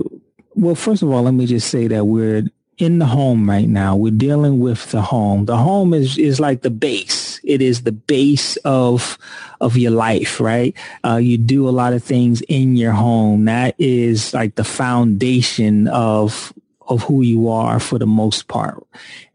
well, 0.55 0.75
first 0.75 1.03
of 1.03 1.11
all, 1.11 1.23
let 1.23 1.35
me 1.35 1.47
just 1.47 1.69
say 1.69 1.87
that 1.89 2.05
we're 2.05 2.49
in 2.79 3.01
the 3.01 3.07
home 3.07 3.49
right 3.49 3.69
now. 3.69 3.97
We're 3.97 4.13
dealing 4.13 4.61
with 4.61 4.91
the 4.93 5.03
home. 5.03 5.47
The 5.47 5.57
home 5.57 5.93
is, 5.93 6.17
is 6.17 6.39
like 6.39 6.63
the 6.63 6.71
base. 6.71 7.41
It 7.43 7.61
is 7.61 7.83
the 7.83 7.93
base 7.93 8.57
of, 8.59 9.19
of 9.61 9.77
your 9.77 9.91
life, 9.91 10.41
right? 10.41 10.77
Uh, 11.05 11.17
you 11.17 11.39
do 11.39 11.69
a 11.69 11.71
lot 11.71 11.93
of 11.93 12.05
things 12.05 12.41
in 12.43 12.77
your 12.77 12.93
home. 12.93 13.47
That 13.47 13.75
is 13.79 14.33
like 14.33 14.55
the 14.55 14.65
foundation 14.65 15.89
of, 15.89 16.53
of 16.87 17.03
who 17.03 17.23
you 17.23 17.49
are 17.49 17.81
for 17.81 17.99
the 17.99 18.07
most 18.07 18.47
part. 18.47 18.87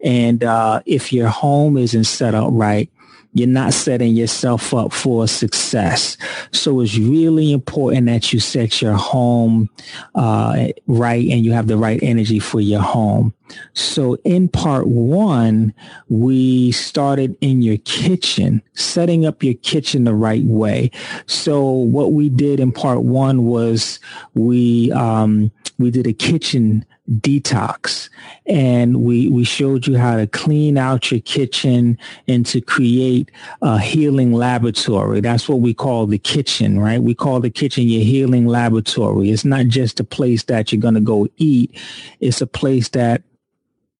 And, 0.02 0.44
uh, 0.44 0.82
if 0.86 1.12
your 1.12 1.28
home 1.28 1.78
isn't 1.78 2.06
set 2.06 2.34
up 2.34 2.50
right, 2.52 2.90
you're 3.34 3.48
not 3.48 3.74
setting 3.74 4.16
yourself 4.16 4.74
up 4.74 4.94
for 4.94 5.28
success. 5.28 6.18
So 6.52 6.82
it's 6.82 6.98
really 6.98 7.52
important 7.52 8.06
that 8.06 8.32
you 8.32 8.40
set 8.40 8.82
your 8.82 8.94
home 8.94 9.70
uh, 10.16 10.68
right 10.88 11.28
and 11.30 11.44
you 11.44 11.52
have 11.54 11.68
the 11.68 11.78
right 11.78 12.02
energy 12.04 12.40
for 12.40 12.62
your 12.62 12.82
home. 12.82 13.34
So 13.74 14.16
in 14.24 14.50
part 14.50 14.88
one, 14.88 15.74
we 16.10 16.72
started 16.72 17.36
in 17.42 17.62
your 17.62 17.78
kitchen, 17.78 18.62
setting 18.74 19.25
up 19.25 19.44
your 19.44 19.54
kitchen 19.56 20.04
the 20.04 20.13
right 20.13 20.44
way. 20.46 20.92
So 21.25 21.70
what 21.70 22.13
we 22.13 22.30
did 22.30 22.60
in 22.60 22.72
part 22.72 23.02
one 23.02 23.46
was 23.46 24.00
we 24.34 24.92
um, 24.92 25.52
we 25.80 25.92
did 25.92 26.08
a 26.08 26.13
kitchen 26.13 26.86
detox. 27.10 28.10
And 28.46 29.04
we 29.04 29.28
we 29.28 29.44
showed 29.44 29.86
you 29.88 29.98
how 29.98 30.16
to 30.18 30.28
clean 30.28 30.78
out 30.78 31.12
your 31.12 31.20
kitchen 31.22 31.98
and 32.28 32.46
to 32.46 32.62
create 32.62 33.30
a 33.62 33.80
healing 33.80 34.34
laboratory. 34.34 35.20
That's 35.20 35.50
what 35.50 35.60
we 35.60 35.74
call 35.74 36.08
the 36.08 36.18
kitchen 36.18 36.80
right? 36.80 37.02
We 37.02 37.14
call 37.14 37.40
the 37.40 37.50
kitchen 37.50 37.88
your 37.88 38.04
healing 38.04 38.48
laboratory. 38.48 39.32
It's 39.32 39.46
not 39.46 39.68
just 39.68 40.00
a 40.00 40.04
place 40.04 40.44
that 40.44 40.72
you're 40.72 40.82
going 40.82 40.94
to 40.94 41.02
go 41.02 41.28
eat. 41.38 41.78
It's 42.20 42.42
a 42.42 42.48
place 42.48 42.90
that 42.90 43.22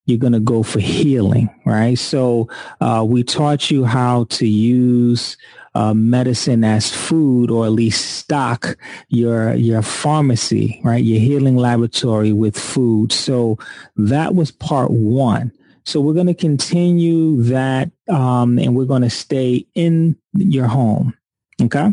you're 0.06 0.18
going 0.18 0.34
to 0.34 0.40
go 0.40 0.62
for 0.62 0.80
healing 0.80 1.48
right? 1.64 1.98
So 1.98 2.48
uh, 2.80 3.04
we 3.06 3.22
taught 3.22 3.70
you 3.70 3.84
how 3.84 4.24
to 4.24 4.46
use 4.46 5.36
uh, 5.74 5.94
medicine 5.94 6.64
as 6.64 6.92
food 6.92 7.50
or 7.50 7.66
at 7.66 7.72
least 7.72 8.18
stock 8.18 8.76
your 9.08 9.54
your 9.54 9.82
pharmacy, 9.82 10.80
right? 10.84 11.02
Your 11.02 11.20
healing 11.20 11.56
laboratory 11.56 12.32
with 12.32 12.58
food. 12.58 13.12
So 13.12 13.58
that 13.96 14.34
was 14.34 14.50
part 14.50 14.90
one. 14.90 15.52
So 15.84 16.00
we're 16.00 16.14
going 16.14 16.28
to 16.28 16.34
continue 16.34 17.42
that 17.42 17.90
um, 18.08 18.58
and 18.58 18.74
we're 18.74 18.86
going 18.86 19.02
to 19.02 19.10
stay 19.10 19.66
in 19.74 20.16
your 20.32 20.66
home. 20.66 21.14
Okay. 21.60 21.92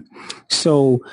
So 0.50 1.04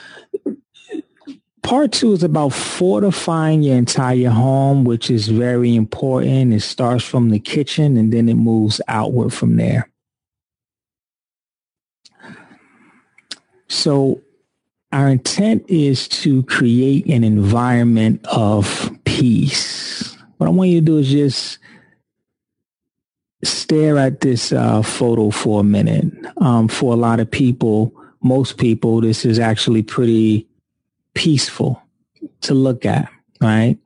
part 1.62 1.92
two 1.92 2.12
is 2.12 2.22
about 2.22 2.52
fortifying 2.52 3.62
your 3.62 3.76
entire 3.76 4.30
home, 4.30 4.84
which 4.84 5.10
is 5.10 5.28
very 5.28 5.74
important. 5.74 6.54
It 6.54 6.60
starts 6.60 7.04
from 7.04 7.30
the 7.30 7.40
kitchen 7.40 7.96
and 7.96 8.12
then 8.12 8.28
it 8.28 8.36
moves 8.36 8.80
outward 8.88 9.32
from 9.32 9.56
there. 9.56 9.90
So 13.68 14.20
our 14.92 15.08
intent 15.08 15.64
is 15.68 16.08
to 16.08 16.42
create 16.44 17.06
an 17.06 17.24
environment 17.24 18.24
of 18.26 18.90
peace. 19.04 20.16
What 20.38 20.46
I 20.46 20.50
want 20.50 20.70
you 20.70 20.80
to 20.80 20.86
do 20.86 20.98
is 20.98 21.08
just 21.08 21.58
stare 23.44 23.98
at 23.98 24.20
this 24.20 24.52
uh, 24.52 24.82
photo 24.82 25.30
for 25.30 25.60
a 25.60 25.64
minute. 25.64 26.12
Um, 26.38 26.68
for 26.68 26.92
a 26.92 26.96
lot 26.96 27.20
of 27.20 27.30
people, 27.30 27.92
most 28.22 28.56
people, 28.56 29.00
this 29.00 29.24
is 29.24 29.38
actually 29.38 29.82
pretty 29.82 30.48
peaceful 31.14 31.82
to 32.42 32.54
look 32.54 32.86
at, 32.86 33.10
right? 33.40 33.78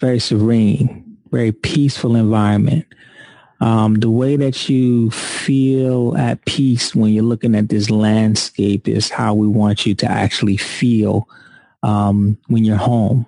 Very 0.00 0.18
serene, 0.18 1.16
very 1.30 1.52
peaceful 1.52 2.16
environment. 2.16 2.86
Um, 3.60 3.96
the 3.96 4.10
way 4.10 4.36
that 4.36 4.68
you 4.68 5.10
feel 5.10 6.16
at 6.16 6.44
peace 6.46 6.94
when 6.94 7.12
you're 7.12 7.22
looking 7.24 7.54
at 7.54 7.68
this 7.68 7.90
landscape 7.90 8.88
is 8.88 9.10
how 9.10 9.34
we 9.34 9.46
want 9.46 9.84
you 9.84 9.94
to 9.96 10.10
actually 10.10 10.56
feel 10.56 11.28
um, 11.82 12.38
when 12.48 12.64
you're 12.64 12.76
home. 12.76 13.26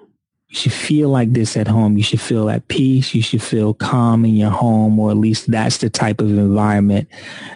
You 0.48 0.56
should 0.56 0.72
feel 0.72 1.08
like 1.08 1.32
this 1.32 1.56
at 1.56 1.68
home. 1.68 1.96
You 1.96 2.02
should 2.02 2.20
feel 2.20 2.50
at 2.50 2.68
peace. 2.68 3.14
You 3.14 3.22
should 3.22 3.42
feel 3.42 3.72
calm 3.74 4.24
in 4.24 4.36
your 4.36 4.50
home, 4.50 4.98
or 4.98 5.10
at 5.10 5.16
least 5.16 5.50
that's 5.50 5.78
the 5.78 5.88
type 5.88 6.20
of 6.20 6.28
environment 6.28 7.08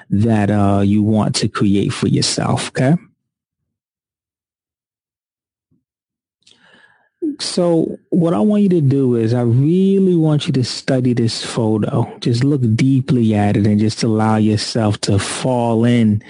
that 0.08 0.50
uh, 0.50 0.80
you 0.84 1.02
want 1.02 1.34
to 1.36 1.48
create 1.48 1.92
for 1.92 2.08
yourself. 2.08 2.68
Okay. 2.68 2.94
So 7.38 7.98
what 8.10 8.34
I 8.34 8.40
want 8.40 8.62
you 8.62 8.68
to 8.70 8.80
do 8.80 9.14
is 9.16 9.34
I 9.34 9.42
really 9.42 10.16
want 10.16 10.46
you 10.46 10.52
to 10.54 10.64
study 10.64 11.12
this 11.12 11.44
photo. 11.44 12.10
Just 12.20 12.44
look 12.44 12.62
deeply 12.74 13.34
at 13.34 13.56
it 13.56 13.66
and 13.66 13.78
just 13.78 14.02
allow 14.02 14.36
yourself 14.36 15.00
to 15.02 15.18
fall 15.18 15.84
in 15.84 16.22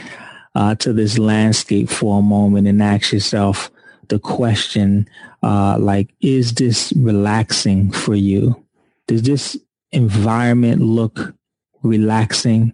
uh, 0.54 0.74
to 0.76 0.92
this 0.92 1.18
landscape 1.18 1.88
for 1.88 2.18
a 2.18 2.22
moment 2.22 2.66
and 2.66 2.82
ask 2.82 3.12
yourself 3.12 3.70
the 4.08 4.18
question, 4.18 5.08
uh, 5.42 5.76
like, 5.78 6.12
is 6.20 6.54
this 6.54 6.92
relaxing 6.96 7.90
for 7.90 8.14
you? 8.14 8.64
Does 9.06 9.22
this 9.22 9.56
environment 9.92 10.80
look 10.80 11.34
relaxing? 11.82 12.72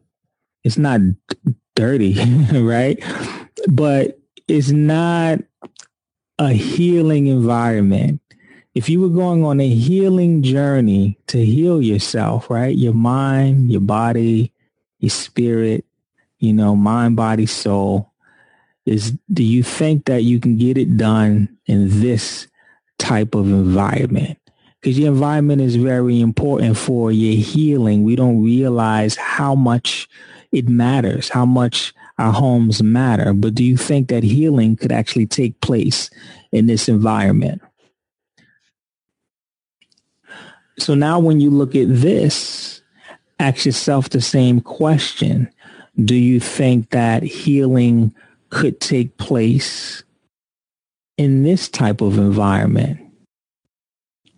It's 0.65 0.79
not 0.79 1.01
dirty, 1.75 2.15
right? 2.53 3.03
But 3.69 4.19
it's 4.49 4.71
not 4.71 5.41
a 6.47 6.53
healing 6.53 7.27
environment 7.27 8.21
if 8.75 8.89
you 8.89 9.01
were 9.01 9.11
going 9.11 9.45
on 9.45 9.61
a 9.61 9.69
healing 9.69 10.43
journey 10.43 11.19
to 11.27 11.45
heal 11.45 11.83
yourself, 11.83 12.49
right? 12.49 12.75
Your 12.77 12.95
mind, 12.95 13.71
your 13.71 13.83
body, 13.83 14.53
your 14.99 15.11
spirit, 15.11 15.85
you 16.39 16.53
know, 16.53 16.75
mind, 16.75 17.17
body, 17.17 17.47
soul, 17.47 18.13
is 18.87 19.13
do 19.33 19.45
you 19.45 19.63
think 19.63 20.07
that 20.07 20.25
you 20.25 20.41
can 20.41 20.57
get 20.57 20.79
it 20.79 20.97
done 20.97 21.57
in 21.67 22.01
this 22.01 22.49
type 22.99 23.35
of 23.35 23.47
environment? 23.47 24.39
Because 24.81 24.99
your 24.99 25.13
environment 25.13 25.61
is 25.61 25.77
very 25.77 26.21
important 26.21 26.77
for 26.77 27.13
your 27.13 27.37
healing. 27.37 28.03
We 28.03 28.17
don't 28.17 28.43
realize 28.43 29.15
how 29.17 29.55
much 29.55 30.09
it 30.51 30.69
matters, 30.69 31.29
how 31.29 31.45
much 31.45 31.95
our 32.23 32.33
homes 32.33 32.83
matter. 32.83 33.33
But 33.33 33.55
do 33.55 33.65
you 33.65 33.77
think 33.77 34.09
that 34.09 34.23
healing 34.23 34.77
could 34.77 34.93
actually 34.93 35.27
take 35.27 35.61
place 35.61 36.09
in 36.53 36.67
this 36.67 36.89
environment? 36.89 37.61
So 40.79 40.95
now 40.95 41.19
when 41.19 41.41
you 41.41 41.51
look 41.51 41.75
at 41.75 41.89
this, 41.89 42.81
ask 43.41 43.67
yourself 43.67 44.09
the 44.09 44.21
same 44.21 44.61
question. 44.61 45.51
Do 46.03 46.15
you 46.15 46.39
think 46.39 46.91
that 46.91 47.23
healing 47.23 48.15
could 48.51 48.81
take 48.81 49.17
place 49.19 50.05
in 51.19 51.43
this 51.43 51.69
type 51.69 52.01
of 52.01 52.19
environment? 52.19 53.01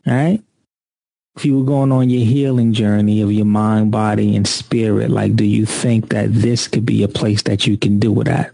All 0.07 0.15
right? 0.15 0.43
If 1.37 1.45
you 1.45 1.59
were 1.59 1.65
going 1.65 1.91
on 1.91 2.11
your 2.11 2.25
healing 2.25 2.73
journey 2.73 3.21
of 3.21 3.33
your 3.33 3.45
mind, 3.45 3.91
body, 3.91 4.37
and 4.37 4.47
spirit, 4.47 5.11
like, 5.11 5.35
do 5.35 5.45
you 5.45 5.67
think 5.67 6.11
that 6.11 6.33
this 6.33 6.69
could 6.69 6.87
be 6.87 7.03
a 7.03 7.09
place 7.09 7.43
that 7.43 7.67
you 7.67 7.77
can 7.77 7.99
do 7.99 8.21
it 8.21 8.29
at? 8.29 8.53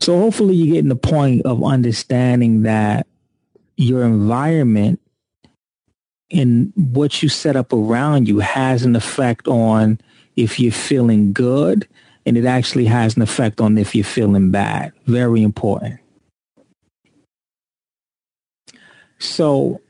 So 0.00 0.18
hopefully 0.18 0.54
you're 0.54 0.74
getting 0.74 0.90
the 0.90 0.96
point 0.96 1.46
of 1.46 1.64
understanding 1.64 2.62
that 2.62 3.06
your 3.76 4.04
environment 4.04 5.00
and 6.30 6.72
what 6.76 7.22
you 7.22 7.28
set 7.28 7.56
up 7.56 7.72
around 7.72 8.28
you 8.28 8.40
has 8.40 8.84
an 8.84 8.94
effect 8.94 9.48
on 9.48 9.98
if 10.36 10.60
you're 10.60 10.70
feeling 10.70 11.32
good 11.32 11.88
and 12.26 12.36
it 12.36 12.44
actually 12.44 12.84
has 12.84 13.16
an 13.16 13.22
effect 13.22 13.60
on 13.60 13.78
if 13.78 13.94
you're 13.94 14.04
feeling 14.04 14.50
bad. 14.50 14.92
Very 15.06 15.42
important. 15.42 15.98
So 19.18 19.80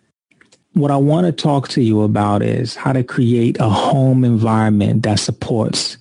what 0.79 0.91
I 0.91 0.97
want 0.97 1.27
to 1.27 1.33
talk 1.33 1.69
to 1.71 1.83
you 1.83 2.03
about 2.03 2.43
is 2.43 2.77
how 2.77 2.93
to 2.93 3.03
create 3.03 3.59
a 3.61 3.69
home 3.69 4.25
environment 4.25 5.03
that 5.03 5.19
supports 5.19 5.99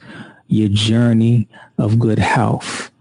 your 0.48 0.70
journey 0.70 1.48
of 1.78 2.00
good 2.00 2.20
health. 2.20 2.92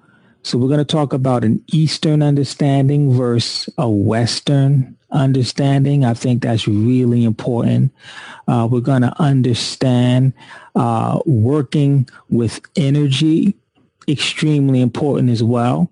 So 0.42 0.58
we're 0.58 0.68
going 0.68 0.78
to 0.78 0.84
talk 0.84 1.12
about 1.12 1.44
an 1.44 1.62
Eastern 1.72 2.22
understanding 2.22 3.12
versus 3.12 3.72
a 3.78 3.88
Western 3.88 4.96
understanding. 5.10 6.04
I 6.04 6.14
think 6.14 6.42
that's 6.42 6.68
really 6.68 7.24
important. 7.24 7.92
Uh, 8.46 8.68
we're 8.70 8.80
going 8.80 9.02
to 9.02 9.12
understand 9.20 10.32
uh, 10.74 11.20
working 11.26 12.08
with 12.30 12.60
energy, 12.76 13.54
extremely 14.08 14.80
important 14.80 15.30
as 15.30 15.42
well. 15.42 15.90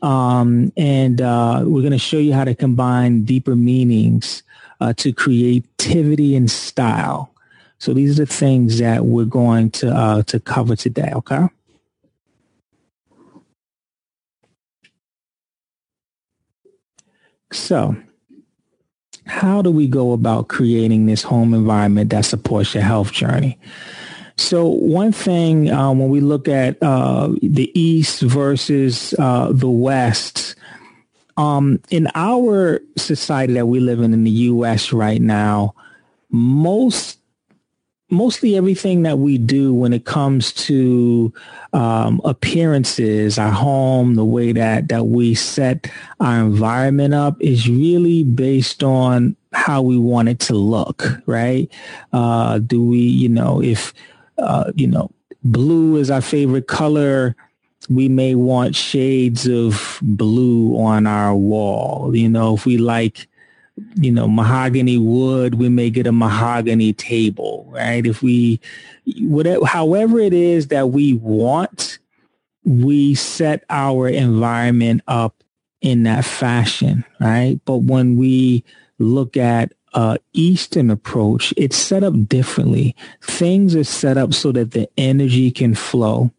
Um, 0.00 0.72
and 0.76 1.20
uh, 1.20 1.62
we're 1.64 1.82
going 1.82 1.92
to 1.92 1.98
show 1.98 2.18
you 2.18 2.32
how 2.32 2.44
to 2.44 2.54
combine 2.54 3.24
deeper 3.24 3.54
meanings 3.54 4.42
uh, 4.82 4.92
to 4.94 5.12
creativity 5.12 6.34
and 6.34 6.50
style. 6.50 7.32
So 7.78 7.94
these 7.94 8.18
are 8.18 8.24
the 8.24 8.32
things 8.32 8.78
that 8.78 9.04
we're 9.04 9.24
going 9.24 9.70
to 9.70 9.90
uh, 9.90 10.22
to 10.24 10.40
cover 10.40 10.74
today. 10.74 11.12
Okay. 11.14 11.46
So 17.52 17.96
how 19.26 19.62
do 19.62 19.70
we 19.70 19.86
go 19.86 20.12
about 20.12 20.48
creating 20.48 21.06
this 21.06 21.22
home 21.22 21.54
environment 21.54 22.10
that 22.10 22.24
supports 22.24 22.74
your 22.74 22.82
health 22.82 23.12
journey? 23.12 23.58
So 24.36 24.66
one 24.66 25.12
thing 25.12 25.70
um, 25.70 26.00
when 26.00 26.08
we 26.08 26.20
look 26.20 26.48
at 26.48 26.82
uh, 26.82 27.28
the 27.40 27.70
East 27.78 28.22
versus 28.22 29.14
uh, 29.18 29.52
the 29.52 29.70
West, 29.70 30.56
um, 31.36 31.80
in 31.90 32.08
our 32.14 32.80
society 32.96 33.54
that 33.54 33.66
we 33.66 33.80
live 33.80 34.00
in 34.00 34.12
in 34.12 34.24
the 34.24 34.30
U.S. 34.30 34.92
right 34.92 35.20
now, 35.20 35.74
most 36.30 37.18
mostly 38.10 38.56
everything 38.56 39.02
that 39.04 39.18
we 39.18 39.38
do 39.38 39.72
when 39.72 39.94
it 39.94 40.04
comes 40.04 40.52
to 40.52 41.32
um, 41.72 42.20
appearances, 42.24 43.38
our 43.38 43.50
home, 43.50 44.14
the 44.14 44.24
way 44.24 44.52
that 44.52 44.88
that 44.88 45.06
we 45.06 45.34
set 45.34 45.90
our 46.20 46.40
environment 46.40 47.14
up 47.14 47.40
is 47.40 47.68
really 47.68 48.22
based 48.22 48.82
on 48.82 49.34
how 49.52 49.82
we 49.82 49.96
want 49.96 50.28
it 50.28 50.38
to 50.38 50.54
look, 50.54 51.04
right? 51.26 51.70
Uh, 52.12 52.58
do 52.58 52.84
we, 52.84 52.98
you 52.98 53.28
know, 53.28 53.62
if 53.62 53.94
uh, 54.38 54.70
you 54.74 54.86
know, 54.86 55.10
blue 55.44 55.96
is 55.96 56.10
our 56.10 56.20
favorite 56.20 56.66
color. 56.66 57.36
We 57.88 58.08
may 58.08 58.34
want 58.34 58.76
shades 58.76 59.48
of 59.48 59.98
blue 60.02 60.76
on 60.78 61.06
our 61.06 61.34
wall. 61.34 62.14
You 62.14 62.28
know, 62.28 62.54
if 62.54 62.66
we 62.66 62.78
like 62.78 63.28
you 63.96 64.12
know, 64.12 64.28
mahogany 64.28 64.98
wood, 64.98 65.54
we 65.54 65.68
may 65.68 65.90
get 65.90 66.06
a 66.06 66.12
mahogany 66.12 66.92
table, 66.92 67.66
right? 67.70 68.06
If 68.06 68.22
we, 68.22 68.60
whatever, 69.20 69.64
however 69.64 70.18
it 70.18 70.32
is 70.32 70.68
that 70.68 70.90
we 70.90 71.14
want, 71.14 71.98
we 72.64 73.14
set 73.14 73.64
our 73.70 74.08
environment 74.08 75.02
up 75.08 75.42
in 75.80 76.04
that 76.04 76.24
fashion, 76.24 77.04
right? 77.20 77.60
But 77.64 77.78
when 77.78 78.16
we 78.16 78.64
look 78.98 79.36
at 79.36 79.72
uh, 79.94 80.18
Eastern 80.32 80.90
approach, 80.90 81.52
it's 81.56 81.76
set 81.76 82.04
up 82.04 82.28
differently. 82.28 82.94
Things 83.22 83.74
are 83.74 83.84
set 83.84 84.16
up 84.16 84.32
so 84.32 84.52
that 84.52 84.72
the 84.72 84.88
energy 84.96 85.50
can 85.50 85.74
flow. 85.74 86.30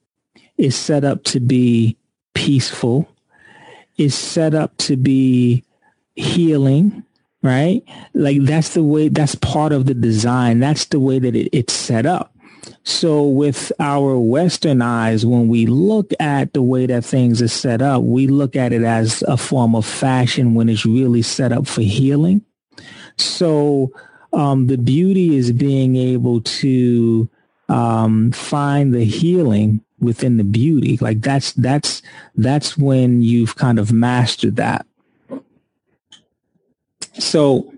It's 0.57 0.75
set 0.75 1.03
up 1.03 1.23
to 1.25 1.39
be 1.39 1.97
peaceful. 2.33 3.09
is 3.97 4.15
set 4.15 4.55
up 4.55 4.75
to 4.77 4.97
be 4.97 5.63
healing 6.15 7.03
right? 7.43 7.83
Like 8.13 8.41
that's 8.41 8.73
the 8.73 8.81
way, 8.81 9.09
that's 9.09 9.35
part 9.35 9.71
of 9.73 9.85
the 9.85 9.93
design. 9.93 10.59
That's 10.59 10.85
the 10.85 10.99
way 10.99 11.19
that 11.19 11.35
it, 11.35 11.49
it's 11.51 11.73
set 11.73 12.05
up. 12.05 12.33
So 12.83 13.23
with 13.23 13.71
our 13.79 14.17
Western 14.17 14.81
eyes, 14.81 15.25
when 15.25 15.49
we 15.49 15.65
look 15.65 16.11
at 16.19 16.53
the 16.53 16.61
way 16.61 16.85
that 16.85 17.03
things 17.03 17.41
are 17.41 17.49
set 17.49 17.81
up, 17.81 18.01
we 18.03 18.27
look 18.27 18.55
at 18.55 18.71
it 18.71 18.83
as 18.83 19.21
a 19.23 19.35
form 19.35 19.75
of 19.75 19.85
fashion 19.85 20.55
when 20.55 20.69
it's 20.69 20.85
really 20.85 21.21
set 21.21 21.51
up 21.51 21.67
for 21.67 21.81
healing. 21.81 22.41
So 23.17 23.91
um, 24.31 24.67
the 24.67 24.77
beauty 24.77 25.35
is 25.35 25.51
being 25.51 25.97
able 25.97 26.39
to 26.41 27.29
um, 27.67 28.31
find 28.31 28.93
the 28.93 29.03
healing 29.03 29.82
within 30.03 30.37
the 30.37 30.43
beauty. 30.43 30.97
Like 30.97 31.21
that's 31.21 31.53
that's 31.53 32.01
that's 32.35 32.77
when 32.77 33.21
you've 33.21 33.55
kind 33.55 33.79
of 33.79 33.91
mastered 33.91 34.57
that. 34.57 34.85
So 37.19 37.73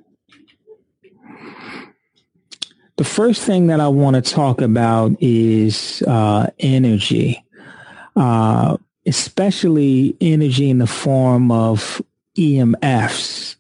the 2.98 3.04
first 3.04 3.42
thing 3.42 3.68
that 3.68 3.82
I 3.82 3.90
want 3.90 4.16
to 4.16 4.22
talk 4.22 4.62
about 4.62 5.12
is 5.20 6.02
uh, 6.08 6.48
energy, 6.60 7.44
uh, 8.16 8.78
especially 9.06 10.16
energy 10.22 10.70
in 10.70 10.78
the 10.80 10.88
form 10.88 11.52
of 11.52 12.02
EMFs. 12.38 13.58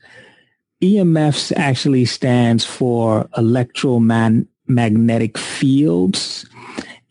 EMFs 0.81 1.51
actually 1.55 2.05
stands 2.05 2.63
for 2.63 3.27
electromagnetic 3.35 5.37
fields. 5.37 6.45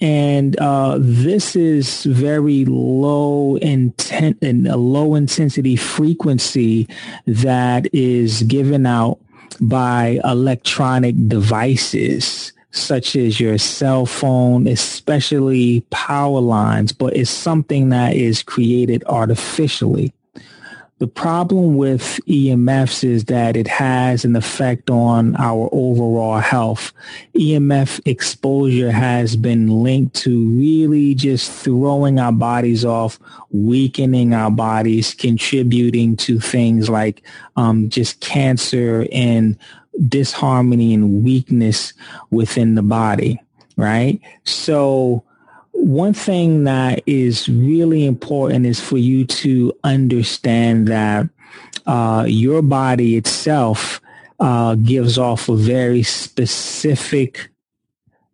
And 0.04 0.54
uh, 0.60 0.98
this 1.00 1.56
is 1.56 2.04
very 2.04 2.66
low 2.66 3.56
intent 3.56 4.36
and 4.42 4.68
a 4.68 4.76
low 4.76 5.14
intensity 5.14 5.76
frequency 5.76 6.86
that 7.26 7.88
is 7.94 8.42
given 8.42 8.84
out 8.84 9.18
by 9.62 10.20
electronic 10.22 11.14
devices 11.26 12.52
such 12.70 13.16
as 13.16 13.40
your 13.40 13.56
cell 13.56 14.04
phone, 14.04 14.66
especially 14.66 15.80
power 15.88 16.40
lines, 16.40 16.92
but 16.92 17.16
it's 17.16 17.30
something 17.30 17.88
that 17.88 18.14
is 18.14 18.42
created 18.42 19.02
artificially. 19.06 20.12
The 20.98 21.08
problem 21.08 21.76
with 21.76 22.20
EMFs 22.28 23.02
is 23.02 23.24
that 23.24 23.56
it 23.56 23.66
has 23.66 24.24
an 24.24 24.36
effect 24.36 24.90
on 24.90 25.34
our 25.36 25.68
overall 25.72 26.38
health. 26.38 26.92
EMF 27.34 28.00
exposure 28.06 28.92
has 28.92 29.34
been 29.34 29.82
linked 29.82 30.14
to 30.16 30.46
really 30.50 31.16
just 31.16 31.50
throwing 31.50 32.20
our 32.20 32.30
bodies 32.30 32.84
off, 32.84 33.18
weakening 33.50 34.34
our 34.34 34.52
bodies, 34.52 35.14
contributing 35.14 36.16
to 36.18 36.38
things 36.38 36.88
like 36.88 37.22
um, 37.56 37.88
just 37.88 38.20
cancer 38.20 39.06
and 39.10 39.58
disharmony 40.08 40.94
and 40.94 41.24
weakness 41.24 41.92
within 42.30 42.76
the 42.76 42.82
body, 42.82 43.40
right? 43.76 44.20
So 44.44 45.24
one 45.74 46.14
thing 46.14 46.64
that 46.64 47.02
is 47.06 47.48
really 47.48 48.06
important 48.06 48.64
is 48.64 48.80
for 48.80 48.96
you 48.96 49.26
to 49.26 49.72
understand 49.84 50.88
that 50.88 51.28
uh, 51.86 52.24
your 52.26 52.62
body 52.62 53.16
itself 53.16 54.00
uh, 54.40 54.76
gives 54.76 55.18
off 55.18 55.48
a 55.48 55.56
very 55.56 56.02
specific 56.02 57.50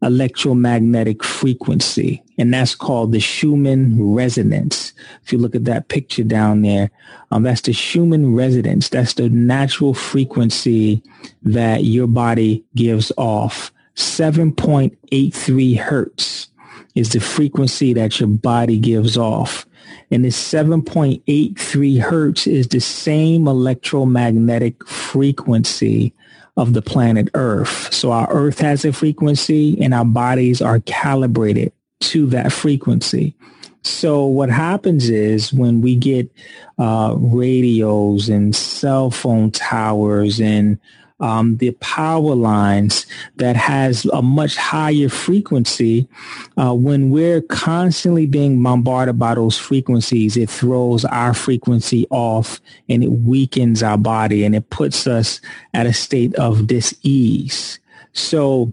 electromagnetic 0.03 1.23
frequency, 1.23 2.23
and 2.39 2.55
that's 2.55 2.75
called 2.75 3.13
the 3.13 3.21
Schumann 3.21 4.13
resonance. 4.13 4.93
If 5.25 5.33
you 5.33 5.39
look 5.39 5.55
at 5.55 5.65
that 5.65 5.89
picture 5.89 6.25
down 6.25 6.63
there, 6.63 6.91
um, 7.31 7.43
that's 7.43 7.61
the 7.63 7.73
Schumann 7.73 8.35
resonance. 8.35 8.89
That's 8.89 9.15
the 9.15 9.29
natural 9.29 9.93
frequency 9.93 11.03
that 11.43 11.85
your 11.85 12.07
body 12.07 12.65
gives 12.75 13.13
off, 13.19 13.73
7.83 13.97 15.79
hertz 15.79 16.50
is 16.95 17.11
the 17.11 17.21
frequency 17.21 17.93
that 17.95 18.19
your 18.21 18.29
body 18.29 18.79
gives 18.79 19.17
off. 19.17 19.67
And 20.11 20.25
this 20.25 20.53
7.83 20.53 22.01
hertz 22.01 22.47
is 22.47 22.69
the 22.69 22.81
same 22.81 23.47
electromagnetic 23.47 24.87
frequency 24.87 26.13
of 26.57 26.73
the 26.73 26.83
planet 26.83 27.29
Earth. 27.35 27.93
So 27.93 28.13
our 28.13 28.31
Earth 28.31 28.59
has 28.59 28.85
a 28.85 28.93
frequency 28.93 29.81
and 29.81 29.95
our 29.95 30.05
bodies 30.05 30.61
are 30.61 30.81
calibrated 30.81 31.73
to 32.01 32.27
that 32.27 32.53
frequency. 32.53 33.35
So 33.83 34.27
what 34.27 34.51
happens 34.51 35.09
is 35.09 35.53
when 35.53 35.81
we 35.81 35.97
get 35.97 36.31
uh, 36.79 37.15
radios 37.17 38.29
and 38.29 38.55
cell 38.55 39.11
phone 39.11 39.51
towers 39.51 40.41
and 40.41 40.79
um, 41.21 41.57
the 41.59 41.73
power 41.73 42.35
lines 42.35 43.07
that 43.37 43.57
has 43.57 44.05
a 44.07 44.23
much 44.23 44.57
higher 44.57 45.09
frequency. 45.09 46.09
Uh, 46.57 46.75
when 46.75 47.11
we're 47.11 47.43
constantly 47.43 48.27
being 48.27 48.63
bombarded 48.63 49.19
by 49.19 49.35
those 49.35 49.59
frequencies, 49.59 50.37
it 50.37 50.51
throws 50.51 51.05
our 51.05 51.35
frequency 51.35 52.07
off 52.11 52.61
and 52.89 53.05
it 53.05 53.09
weakens 53.11 53.83
our 53.83 53.99
body 53.99 54.45
and 54.45 54.55
it 54.55 54.71
puts 54.71 55.07
us 55.07 55.41
at 55.75 55.87
a 55.87 55.93
state 55.93 56.35
of 56.37 56.67
dis-ease. 56.67 57.79
So 58.13 58.73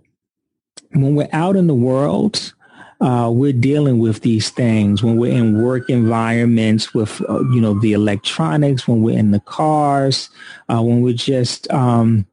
when 0.93 1.15
we're 1.15 1.29
out 1.33 1.55
in 1.55 1.67
the 1.67 1.75
world, 1.75 2.53
uh, 2.99 3.29
we're 3.31 3.53
dealing 3.53 3.99
with 3.99 4.21
these 4.21 4.49
things 4.49 5.03
when 5.03 5.17
we're 5.17 5.31
in 5.31 5.61
work 5.61 5.89
environments 5.89 6.93
with, 6.95 7.21
uh, 7.29 7.41
you 7.51 7.61
know, 7.61 7.79
the 7.79 7.93
electronics, 7.93 8.87
when 8.87 9.03
we're 9.03 9.17
in 9.17 9.31
the 9.31 9.39
cars, 9.41 10.29
uh, 10.69 10.81
when 10.81 11.01
we're 11.01 11.13
just, 11.13 11.69
um, 11.71 12.25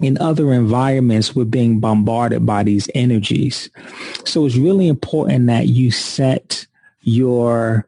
in 0.00 0.18
other 0.18 0.52
environments, 0.52 1.34
we're 1.34 1.44
being 1.44 1.80
bombarded 1.80 2.46
by 2.46 2.62
these 2.62 2.88
energies. 2.94 3.70
So 4.24 4.46
it's 4.46 4.56
really 4.56 4.88
important 4.88 5.46
that 5.48 5.68
you 5.68 5.90
set 5.90 6.66
your 7.00 7.86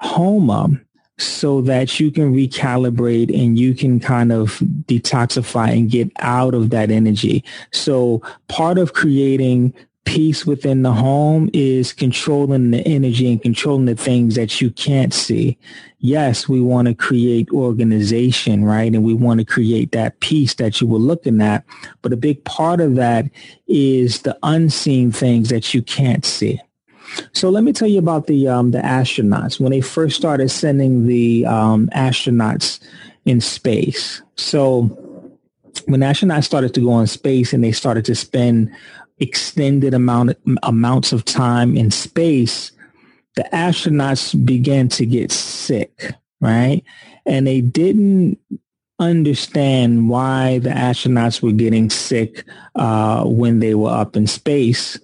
home 0.00 0.50
up 0.50 0.70
so 1.18 1.60
that 1.62 1.98
you 1.98 2.12
can 2.12 2.32
recalibrate 2.32 3.36
and 3.36 3.58
you 3.58 3.74
can 3.74 3.98
kind 3.98 4.30
of 4.30 4.58
detoxify 4.86 5.72
and 5.72 5.90
get 5.90 6.10
out 6.20 6.54
of 6.54 6.70
that 6.70 6.90
energy. 6.90 7.44
So 7.72 8.22
part 8.46 8.78
of 8.78 8.92
creating 8.92 9.74
peace 10.08 10.46
within 10.46 10.80
the 10.82 10.92
home 10.92 11.50
is 11.52 11.92
controlling 11.92 12.70
the 12.70 12.80
energy 12.88 13.30
and 13.30 13.42
controlling 13.42 13.84
the 13.84 13.94
things 13.94 14.36
that 14.36 14.58
you 14.58 14.70
can't 14.70 15.12
see. 15.12 15.58
Yes, 15.98 16.48
we 16.48 16.62
want 16.62 16.88
to 16.88 16.94
create 16.94 17.50
organization, 17.50 18.64
right? 18.64 18.94
And 18.94 19.04
we 19.04 19.12
want 19.12 19.38
to 19.40 19.44
create 19.44 19.92
that 19.92 20.18
peace 20.20 20.54
that 20.54 20.80
you 20.80 20.86
were 20.86 20.98
looking 20.98 21.42
at. 21.42 21.62
But 22.00 22.14
a 22.14 22.16
big 22.16 22.42
part 22.44 22.80
of 22.80 22.94
that 22.94 23.26
is 23.66 24.22
the 24.22 24.38
unseen 24.42 25.12
things 25.12 25.50
that 25.50 25.74
you 25.74 25.82
can't 25.82 26.24
see. 26.24 26.58
So 27.34 27.50
let 27.50 27.62
me 27.62 27.74
tell 27.74 27.88
you 27.88 27.98
about 27.98 28.28
the 28.28 28.48
um, 28.48 28.70
the 28.70 28.78
astronauts 28.78 29.60
when 29.60 29.72
they 29.72 29.82
first 29.82 30.16
started 30.16 30.50
sending 30.50 31.06
the 31.06 31.44
um, 31.44 31.90
astronauts 31.94 32.80
in 33.26 33.42
space. 33.42 34.22
So 34.36 34.84
when 35.86 36.00
astronauts 36.00 36.44
started 36.44 36.74
to 36.74 36.80
go 36.80 36.98
in 36.98 37.06
space 37.06 37.52
and 37.52 37.62
they 37.62 37.72
started 37.72 38.04
to 38.06 38.14
spend 38.14 38.70
extended 39.20 39.94
amount 39.94 40.36
amounts 40.62 41.12
of 41.12 41.24
time 41.24 41.76
in 41.76 41.90
space, 41.90 42.72
the 43.36 43.48
astronauts 43.52 44.34
began 44.44 44.88
to 44.90 45.06
get 45.06 45.32
sick, 45.32 46.12
right? 46.40 46.82
And 47.26 47.46
they 47.46 47.60
didn't 47.60 48.38
understand 48.98 50.08
why 50.08 50.58
the 50.58 50.70
astronauts 50.70 51.40
were 51.40 51.52
getting 51.52 51.90
sick 51.90 52.44
uh, 52.74 53.24
when 53.24 53.60
they 53.60 53.74
were 53.74 53.90
up 53.90 54.16
in 54.16 54.26
space. 54.26 54.98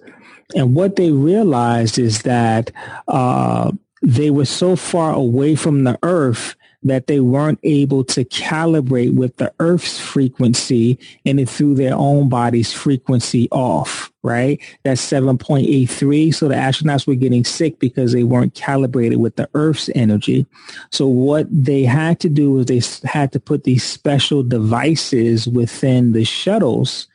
And 0.55 0.75
what 0.75 0.95
they 0.95 1.11
realized 1.11 1.97
is 1.97 2.23
that 2.23 2.71
uh, 3.07 3.71
they 4.01 4.29
were 4.29 4.45
so 4.45 4.75
far 4.75 5.13
away 5.13 5.55
from 5.55 5.83
the 5.83 5.97
Earth 6.03 6.55
that 6.85 7.07
they 7.07 7.19
weren't 7.19 7.59
able 7.63 8.03
to 8.05 8.23
calibrate 8.25 9.13
with 9.13 9.35
the 9.37 9.51
Earth's 9.59 9.99
frequency 9.99 10.97
and 11.25 11.39
it 11.39 11.49
threw 11.49 11.75
their 11.75 11.95
own 11.95 12.29
body's 12.29 12.71
frequency 12.71 13.49
off, 13.51 14.11
right? 14.21 14.61
That's 14.83 15.01
7.83. 15.01 16.33
So 16.33 16.47
the 16.47 16.55
astronauts 16.55 17.07
were 17.07 17.15
getting 17.15 17.43
sick 17.43 17.79
because 17.79 18.13
they 18.13 18.23
weren't 18.23 18.53
calibrated 18.53 19.19
with 19.19 19.35
the 19.35 19.49
Earth's 19.55 19.89
energy. 19.95 20.45
So 20.91 21.07
what 21.07 21.47
they 21.51 21.83
had 21.83 22.19
to 22.21 22.29
do 22.29 22.53
was 22.53 22.67
they 22.67 22.81
had 23.07 23.31
to 23.31 23.39
put 23.39 23.63
these 23.63 23.83
special 23.83 24.43
devices 24.43 25.47
within 25.47 26.13
the 26.13 26.23
shuttles 26.23 27.07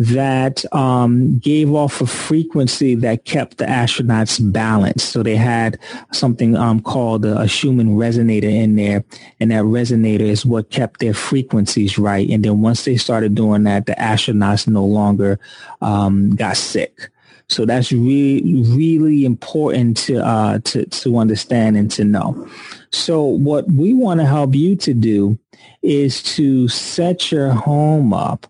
that 0.00 0.64
um, 0.74 1.38
gave 1.40 1.74
off 1.74 2.00
a 2.00 2.06
frequency 2.06 2.94
that 2.94 3.26
kept 3.26 3.58
the 3.58 3.66
astronauts 3.66 4.40
balanced. 4.50 5.10
So 5.10 5.22
they 5.22 5.36
had 5.36 5.78
something 6.10 6.56
um, 6.56 6.80
called 6.80 7.26
a, 7.26 7.46
Schumann 7.46 7.96
resonator 7.96 8.44
in 8.44 8.76
there, 8.76 9.04
and 9.40 9.50
that 9.50 9.64
resonator 9.64 10.22
is 10.22 10.46
what 10.46 10.70
kept 10.70 11.00
their 11.00 11.12
frequencies 11.12 11.98
right. 11.98 12.26
And 12.30 12.42
then 12.42 12.62
once 12.62 12.86
they 12.86 12.96
started 12.96 13.34
doing 13.34 13.64
that, 13.64 13.84
the 13.84 13.92
astronauts 13.92 14.66
no 14.66 14.86
longer 14.86 15.38
um, 15.82 16.34
got 16.34 16.56
sick. 16.56 17.10
So 17.48 17.66
that's 17.66 17.92
really, 17.92 18.62
really 18.74 19.26
important 19.26 19.98
to, 19.98 20.24
uh, 20.24 20.60
to, 20.60 20.86
to 20.86 21.18
understand 21.18 21.76
and 21.76 21.90
to 21.90 22.04
know. 22.04 22.48
So 22.90 23.22
what 23.22 23.70
we 23.70 23.92
want 23.92 24.20
to 24.20 24.26
help 24.26 24.54
you 24.54 24.76
to 24.76 24.94
do 24.94 25.38
is 25.82 26.22
to 26.22 26.68
set 26.68 27.30
your 27.30 27.50
home 27.50 28.14
up 28.14 28.49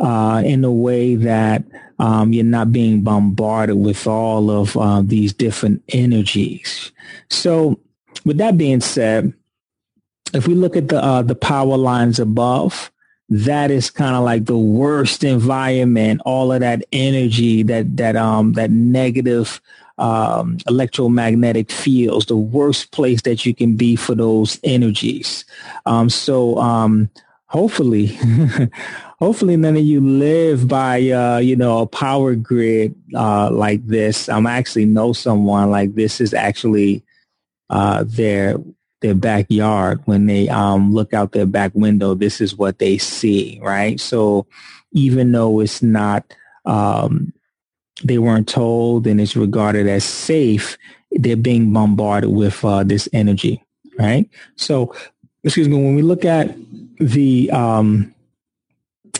uh, 0.00 0.42
in 0.44 0.64
a 0.64 0.72
way 0.72 1.14
that 1.14 1.62
um, 1.98 2.32
you're 2.32 2.44
not 2.44 2.72
being 2.72 3.02
bombarded 3.02 3.76
with 3.76 4.06
all 4.06 4.50
of 4.50 4.76
uh, 4.76 5.02
these 5.04 5.32
different 5.32 5.82
energies. 5.90 6.90
So, 7.28 7.78
with 8.24 8.38
that 8.38 8.56
being 8.56 8.80
said, 8.80 9.32
if 10.32 10.46
we 10.46 10.54
look 10.54 10.76
at 10.76 10.88
the 10.88 11.02
uh, 11.02 11.22
the 11.22 11.34
power 11.34 11.76
lines 11.76 12.18
above, 12.18 12.90
that 13.28 13.70
is 13.70 13.90
kind 13.90 14.16
of 14.16 14.24
like 14.24 14.46
the 14.46 14.58
worst 14.58 15.22
environment. 15.22 16.22
All 16.24 16.52
of 16.52 16.60
that 16.60 16.82
energy, 16.92 17.62
that 17.64 17.96
that 17.98 18.16
um 18.16 18.54
that 18.54 18.70
negative 18.70 19.60
um, 19.98 20.56
electromagnetic 20.66 21.70
fields, 21.70 22.24
the 22.26 22.36
worst 22.36 22.90
place 22.90 23.20
that 23.22 23.44
you 23.44 23.54
can 23.54 23.76
be 23.76 23.96
for 23.96 24.14
those 24.14 24.58
energies. 24.64 25.44
Um, 25.84 26.08
so 26.08 26.56
um, 26.56 27.10
hopefully, 27.50 28.18
hopefully 29.18 29.56
none 29.56 29.76
of 29.76 29.82
you 29.82 30.00
live 30.00 30.68
by 30.68 31.10
uh, 31.10 31.38
you 31.38 31.56
know 31.56 31.80
a 31.80 31.86
power 31.86 32.34
grid 32.34 32.94
uh, 33.14 33.50
like 33.50 33.86
this. 33.86 34.28
I'm 34.28 34.46
actually 34.46 34.86
know 34.86 35.12
someone 35.12 35.70
like 35.70 35.94
this 35.94 36.20
is 36.20 36.32
actually 36.32 37.02
uh, 37.68 38.04
their 38.06 38.56
their 39.02 39.14
backyard 39.14 40.00
when 40.04 40.26
they 40.26 40.48
um, 40.48 40.92
look 40.92 41.12
out 41.12 41.32
their 41.32 41.46
back 41.46 41.72
window. 41.74 42.14
This 42.14 42.40
is 42.40 42.56
what 42.56 42.78
they 42.78 42.98
see, 42.98 43.58
right? 43.62 43.98
So 44.00 44.46
even 44.92 45.32
though 45.32 45.60
it's 45.60 45.82
not 45.82 46.24
um, 46.64 47.32
they 48.04 48.18
weren't 48.18 48.48
told 48.48 49.06
and 49.06 49.20
it's 49.20 49.36
regarded 49.36 49.88
as 49.88 50.04
safe, 50.04 50.78
they're 51.10 51.36
being 51.36 51.72
bombarded 51.72 52.30
with 52.30 52.64
uh, 52.64 52.84
this 52.84 53.08
energy, 53.12 53.62
right? 53.98 54.28
So, 54.56 54.94
excuse 55.42 55.68
me, 55.68 55.76
when 55.76 55.96
we 55.96 56.02
look 56.02 56.24
at 56.24 56.54
the 57.00 57.50
um, 57.50 58.14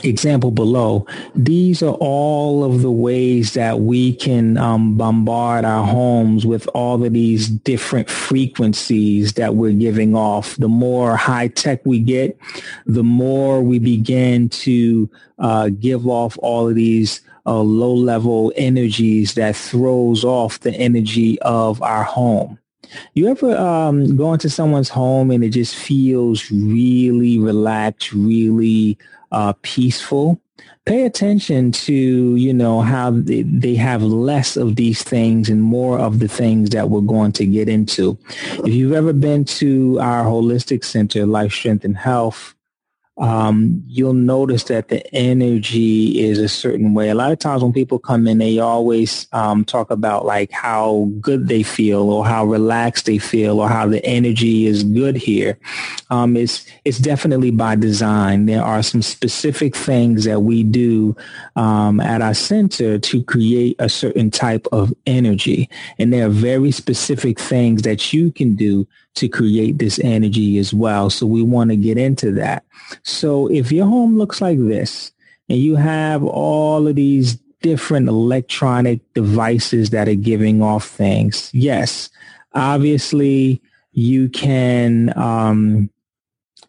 example 0.04 0.50
below, 0.50 1.06
these 1.34 1.82
are 1.82 1.94
all 1.94 2.64
of 2.64 2.82
the 2.82 2.90
ways 2.90 3.54
that 3.54 3.80
we 3.80 4.14
can 4.14 4.56
um, 4.58 4.96
bombard 4.96 5.64
our 5.64 5.86
homes 5.86 6.46
with 6.46 6.68
all 6.74 7.02
of 7.04 7.12
these 7.12 7.48
different 7.48 8.08
frequencies 8.08 9.34
that 9.34 9.56
we're 9.56 9.72
giving 9.72 10.14
off. 10.14 10.56
The 10.56 10.68
more 10.68 11.16
high 11.16 11.48
tech 11.48 11.80
we 11.84 12.00
get, 12.00 12.38
the 12.86 13.04
more 13.04 13.62
we 13.62 13.78
begin 13.78 14.48
to 14.50 15.10
uh, 15.38 15.70
give 15.70 16.06
off 16.06 16.38
all 16.40 16.68
of 16.68 16.74
these 16.74 17.20
uh, 17.46 17.60
low 17.60 17.94
level 17.94 18.52
energies 18.56 19.34
that 19.34 19.56
throws 19.56 20.24
off 20.24 20.60
the 20.60 20.72
energy 20.72 21.40
of 21.40 21.82
our 21.82 22.04
home. 22.04 22.58
You 23.14 23.28
ever 23.28 23.56
um, 23.56 24.16
go 24.16 24.32
into 24.32 24.50
someone's 24.50 24.88
home 24.88 25.30
and 25.30 25.44
it 25.44 25.50
just 25.50 25.76
feels 25.76 26.50
really 26.50 27.38
relaxed, 27.38 28.12
really 28.12 28.98
uh, 29.32 29.52
peaceful? 29.62 30.40
Pay 30.86 31.04
attention 31.04 31.72
to, 31.72 32.36
you 32.36 32.52
know, 32.52 32.80
how 32.80 33.10
they, 33.10 33.42
they 33.42 33.74
have 33.76 34.02
less 34.02 34.56
of 34.56 34.76
these 34.76 35.02
things 35.02 35.48
and 35.48 35.62
more 35.62 35.98
of 35.98 36.18
the 36.18 36.28
things 36.28 36.70
that 36.70 36.90
we're 36.90 37.00
going 37.00 37.32
to 37.32 37.46
get 37.46 37.68
into. 37.68 38.18
If 38.64 38.74
you've 38.74 38.92
ever 38.92 39.12
been 39.12 39.44
to 39.46 40.00
our 40.00 40.24
holistic 40.24 40.84
center, 40.84 41.26
Life, 41.26 41.52
Strength, 41.52 41.84
and 41.84 41.96
Health, 41.96 42.54
um, 43.20 43.84
you'll 43.86 44.14
notice 44.14 44.64
that 44.64 44.88
the 44.88 45.06
energy 45.14 46.20
is 46.20 46.38
a 46.38 46.48
certain 46.48 46.94
way. 46.94 47.10
A 47.10 47.14
lot 47.14 47.30
of 47.32 47.38
times 47.38 47.62
when 47.62 47.72
people 47.72 47.98
come 47.98 48.26
in, 48.26 48.38
they 48.38 48.58
always 48.58 49.28
um, 49.32 49.62
talk 49.62 49.90
about 49.90 50.24
like 50.24 50.50
how 50.50 51.10
good 51.20 51.46
they 51.46 51.62
feel 51.62 52.08
or 52.10 52.24
how 52.24 52.46
relaxed 52.46 53.04
they 53.04 53.18
feel 53.18 53.60
or 53.60 53.68
how 53.68 53.86
the 53.86 54.02
energy 54.06 54.66
is 54.66 54.82
good 54.84 55.16
here. 55.16 55.58
Um, 56.08 56.34
it's 56.34 56.64
it's 56.86 56.98
definitely 56.98 57.50
by 57.50 57.76
design. 57.76 58.46
There 58.46 58.64
are 58.64 58.82
some 58.82 59.02
specific 59.02 59.76
things 59.76 60.24
that 60.24 60.40
we 60.40 60.62
do 60.62 61.14
um, 61.56 62.00
at 62.00 62.22
our 62.22 62.34
center 62.34 62.98
to 62.98 63.22
create 63.24 63.76
a 63.78 63.90
certain 63.90 64.30
type 64.30 64.66
of 64.72 64.94
energy, 65.06 65.68
and 65.98 66.10
there 66.10 66.26
are 66.26 66.30
very 66.30 66.70
specific 66.70 67.38
things 67.38 67.82
that 67.82 68.14
you 68.14 68.32
can 68.32 68.56
do 68.56 68.88
to 69.20 69.28
create 69.28 69.78
this 69.78 69.98
energy 70.00 70.58
as 70.58 70.74
well. 70.74 71.10
So 71.10 71.26
we 71.26 71.42
want 71.42 71.70
to 71.70 71.76
get 71.76 71.98
into 71.98 72.32
that. 72.32 72.64
So 73.02 73.46
if 73.48 73.70
your 73.70 73.86
home 73.86 74.18
looks 74.18 74.40
like 74.40 74.58
this 74.58 75.12
and 75.48 75.58
you 75.58 75.76
have 75.76 76.24
all 76.24 76.88
of 76.88 76.96
these 76.96 77.36
different 77.62 78.08
electronic 78.08 79.00
devices 79.12 79.90
that 79.90 80.08
are 80.08 80.14
giving 80.14 80.62
off 80.62 80.86
things, 80.86 81.50
yes, 81.52 82.08
obviously 82.54 83.60
you 83.92 84.28
can 84.30 85.16
um, 85.18 85.90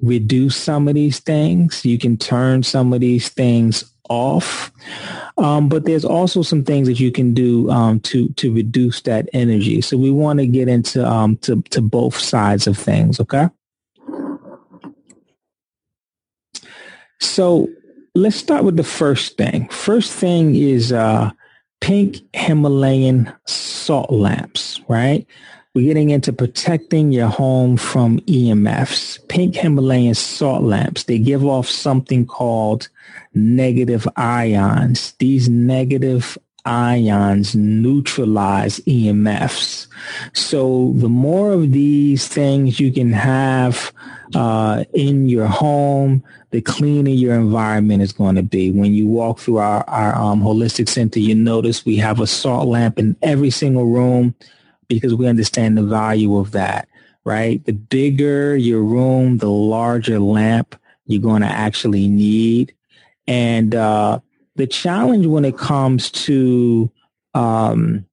reduce 0.02 0.58
some 0.58 0.88
of 0.88 0.96
these 0.96 1.20
things. 1.20 1.86
You 1.86 1.98
can 1.98 2.18
turn 2.18 2.64
some 2.64 2.92
of 2.92 3.00
these 3.00 3.30
things 3.30 3.84
off. 4.10 4.72
Um, 5.42 5.70
but 5.70 5.86
there's 5.86 6.06
also 6.06 6.44
some 6.44 6.64
things 6.64 6.88
that 6.88 7.00
you 7.00 7.12
can 7.12 7.34
do 7.34 7.70
um, 7.72 8.00
to 8.02 8.30
to 8.30 8.54
reduce 8.54 9.02
that 9.02 9.28
energy. 9.34 9.82
So 9.82 9.98
we 9.98 10.12
want 10.12 10.40
to 10.40 10.46
get 10.46 10.68
into 10.68 11.06
um, 11.06 11.38
to 11.38 11.62
to 11.72 11.82
both 11.82 12.18
sides 12.18 12.68
of 12.68 12.78
things. 12.78 13.20
Okay. 13.20 13.50
So 17.20 17.68
let's 18.14 18.36
start 18.36 18.64
with 18.64 18.78
the 18.78 18.84
first 18.84 19.38
thing. 19.38 19.68
First 19.70 20.12
thing 20.12 20.56
is 20.56 20.92
uh, 20.92 21.32
pink 21.80 22.18
Himalayan 22.34 23.34
salt 23.46 24.12
lamps, 24.12 24.80
right? 24.88 25.26
We're 25.74 25.86
getting 25.86 26.10
into 26.10 26.34
protecting 26.34 27.12
your 27.12 27.30
home 27.30 27.78
from 27.78 28.20
EMFs. 28.22 29.28
Pink 29.30 29.56
Himalayan 29.56 30.14
salt 30.14 30.64
lamps, 30.64 31.04
they 31.04 31.18
give 31.18 31.46
off 31.46 31.68
something 31.68 32.26
called 32.26 32.90
negative 33.34 34.08
ions. 34.16 35.14
These 35.14 35.50
negative 35.50 36.38
ions 36.66 37.56
neutralize 37.56 38.80
EMFs. 38.82 39.88
So 40.34 40.94
the 40.96 41.10
more 41.10 41.54
of 41.54 41.72
these 41.72 42.28
things 42.28 42.80
you 42.80 42.92
can 42.92 43.12
have 43.14 43.92
uh, 44.36 44.84
in 44.94 45.28
your 45.28 45.48
home, 45.48 46.24
the 46.52 46.62
cleaner 46.62 47.10
your 47.10 47.36
environment 47.36 48.04
is 48.04 48.12
going 48.12 48.36
to 48.36 48.44
be. 48.44 48.72
When 48.72 48.94
you 48.94 49.08
walk 49.08 49.40
through 49.40 49.58
our, 49.58 49.84
our 49.90 50.16
um, 50.16 50.42
holistic 50.42 50.90
center, 50.90 51.20
you 51.20 51.34
notice 51.36 51.86
we 51.86 51.98
have 51.98 52.20
a 52.20 52.28
salt 52.28 52.68
lamp 52.68 53.00
in 53.00 53.16
every 53.22 53.50
single 53.50 53.86
room 53.86 54.36
because 54.88 55.16
we 55.16 55.28
understand 55.28 55.78
the 55.78 55.84
value 55.84 56.38
of 56.38 56.52
that, 56.52 56.88
right? 57.24 57.64
The 57.66 57.74
bigger 57.74 58.56
your 58.56 58.84
room, 58.84 59.38
the 59.38 59.50
larger 59.50 60.20
lamp 60.20 60.76
you're 61.06 61.22
going 61.22 61.42
to 61.42 61.48
actually 61.48 62.08
need. 62.08 62.74
And 63.32 63.74
uh, 63.74 64.20
the 64.58 64.68
challenge 64.68 65.26
when 65.26 65.46
it 65.46 65.58
comes 65.58 66.12
to 66.12 66.92
um, 67.34 68.06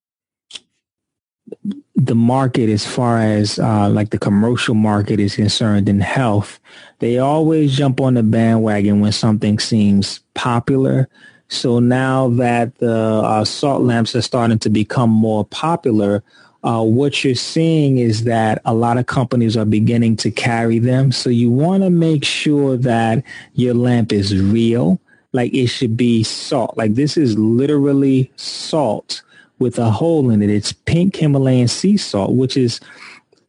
the 1.97 2.15
market 2.15 2.71
as 2.71 2.87
far 2.87 3.19
as 3.19 3.59
uh, 3.59 3.89
like 3.89 4.11
the 4.11 4.19
commercial 4.19 4.77
market 4.77 5.19
is 5.19 5.35
concerned 5.35 5.89
in 5.89 5.99
health, 5.99 6.61
they 7.01 7.19
always 7.19 7.77
jump 7.77 8.01
on 8.01 8.15
the 8.15 8.23
bandwagon 8.23 9.01
when 9.01 9.11
something 9.11 9.59
seems 9.59 10.21
popular. 10.35 11.09
So 11.49 11.81
now 11.81 12.29
that 12.29 12.79
the 12.79 12.95
uh, 12.95 13.45
salt 13.45 13.83
lamps 13.83 14.15
are 14.15 14.23
starting 14.23 14.61
to 14.61 14.71
become 14.71 15.11
more 15.11 15.45
popular, 15.45 16.23
uh, 16.63 16.85
what 16.85 17.25
you're 17.25 17.35
seeing 17.35 17.99
is 17.99 18.23
that 18.23 18.63
a 18.65 18.73
lot 18.75 18.99
of 18.99 19.07
companies 19.07 19.57
are 19.57 19.65
beginning 19.65 20.15
to 20.19 20.31
carry 20.31 20.79
them. 20.79 21.11
So 21.11 21.29
you 21.29 21.51
want 21.51 21.83
to 21.83 21.91
make 21.91 22.25
sure 22.25 22.77
that 22.77 23.25
your 23.55 23.75
lamp 23.75 24.13
is 24.13 24.41
real. 24.41 25.01
Like 25.33 25.53
it 25.53 25.67
should 25.67 25.97
be 25.97 26.23
salt. 26.23 26.77
Like 26.77 26.95
this 26.95 27.17
is 27.17 27.39
literally 27.39 28.33
salt 28.37 29.23
with 29.59 29.79
a 29.79 29.91
hole 29.91 30.31
in 30.31 30.43
it. 30.43 30.51
It's 30.51 30.73
pink 30.73 31.17
Himalayan 31.17 31.69
sea 31.69 31.97
salt, 31.97 32.35
which 32.35 32.57
is 32.57 32.81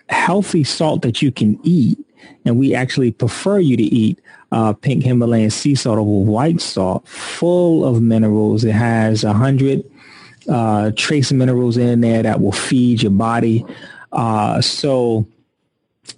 healthy 0.10 0.64
salt 0.64 1.02
that 1.04 1.22
you 1.22 1.32
can 1.32 1.60
eat. 1.64 1.98
And 2.46 2.58
we 2.58 2.76
actually 2.76 3.12
prefer 3.12 3.60
you 3.60 3.78
to 3.78 3.84
eat 3.84 4.20
uh, 4.52 4.74
pink 4.74 5.04
Himalayan 5.04 5.52
sea 5.52 5.76
salt 5.76 6.00
over 6.00 6.32
white 6.32 6.60
salt, 6.62 7.08
full 7.08 7.86
of 7.86 8.02
minerals. 8.02 8.64
It 8.64 8.74
has 8.74 9.24
a 9.24 9.34
hundred 9.34 9.84
uh, 10.50 10.92
trace 10.96 11.32
minerals 11.32 11.78
in 11.78 12.02
there 12.02 12.24
that 12.24 12.42
will 12.42 12.52
feed 12.52 13.04
your 13.04 13.12
body. 13.12 13.66
Uh, 14.12 14.60
so 14.62 15.28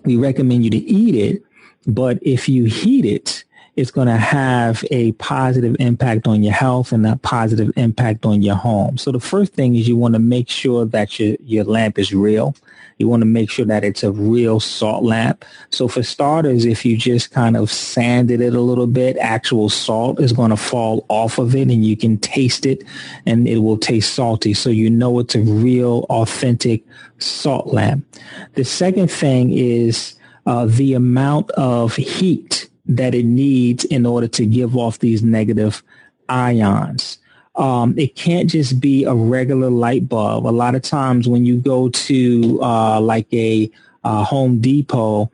we 0.06 0.16
recommend 0.16 0.64
you 0.64 0.72
to 0.72 0.78
eat 0.78 1.16
it. 1.16 1.44
But 1.88 2.20
if 2.22 2.48
you 2.48 2.66
heat 2.66 3.06
it, 3.06 3.44
it's 3.82 3.90
going 3.90 4.08
to 4.08 4.16
have 4.16 4.86
a 4.92 5.12
positive 5.14 5.76
impact 5.80 6.28
on 6.28 6.44
your 6.44 6.54
health 6.54 6.92
and 6.92 7.06
a 7.08 7.16
positive 7.18 7.72
impact 7.76 8.28
on 8.28 8.44
your 8.44 8.56
home. 8.56 8.96
So 9.00 9.12
the 9.12 9.20
first 9.20 9.54
thing 9.54 9.76
is 9.76 9.88
you 9.88 9.98
want 9.98 10.14
to 10.14 10.20
make 10.20 10.50
sure 10.50 10.86
that 10.86 11.20
your, 11.20 11.36
your 11.44 11.64
lamp 11.64 11.98
is 11.98 12.14
real. 12.14 12.56
You 13.00 13.08
want 13.08 13.22
to 13.22 13.26
make 13.26 13.50
sure 13.50 13.66
that 13.66 13.84
it's 13.84 14.04
a 14.04 14.12
real 14.12 14.60
salt 14.60 15.04
lamp. 15.04 15.44
So 15.72 15.88
for 15.88 16.04
starters, 16.04 16.64
if 16.64 16.86
you 16.86 16.96
just 16.96 17.32
kind 17.32 17.58
of 17.58 17.72
sanded 17.72 18.40
it 18.40 18.54
a 18.54 18.62
little 18.62 18.86
bit, 18.86 19.18
actual 19.18 19.68
salt 19.68 20.20
is 20.20 20.32
going 20.32 20.52
to 20.52 20.58
fall 20.58 21.04
off 21.10 21.40
of 21.40 21.56
it 21.56 21.70
and 21.70 21.84
you 21.84 21.98
can 21.98 22.20
taste 22.20 22.68
it 22.68 22.84
and 23.26 23.48
it 23.48 23.58
will 23.58 23.80
taste 23.80 24.14
salty. 24.14 24.54
So 24.54 24.70
you 24.70 24.92
know 24.92 25.18
it's 25.18 25.34
a 25.34 25.42
real 25.42 26.06
authentic 26.12 26.84
salt 27.18 27.74
lamp. 27.74 28.06
The 28.54 28.64
second 28.64 29.10
thing 29.10 29.52
is 29.52 30.14
uh, 30.46 30.68
the 30.68 30.94
amount 30.94 31.50
of 31.52 31.96
heat 31.96 32.70
that 32.86 33.14
it 33.14 33.26
needs 33.26 33.86
in 33.86 34.06
order 34.06 34.28
to 34.28 34.46
give 34.46 34.76
off 34.76 35.00
these 35.00 35.22
negative 35.24 35.84
ions. 36.30 37.18
um, 37.56 37.98
it 37.98 38.16
can't 38.16 38.50
just 38.50 38.80
be 38.80 39.04
a 39.04 39.14
regular 39.14 39.70
light 39.70 40.08
bulb. 40.08 40.48
A 40.48 40.50
lot 40.50 40.74
of 40.76 40.82
times 40.82 41.28
when 41.28 41.46
you 41.46 41.58
go 41.58 41.90
to 41.90 42.60
uh, 42.62 43.00
like 43.02 43.32
a 43.34 43.70
uh, 44.04 44.24
Home 44.24 44.60
Depot 44.60 45.30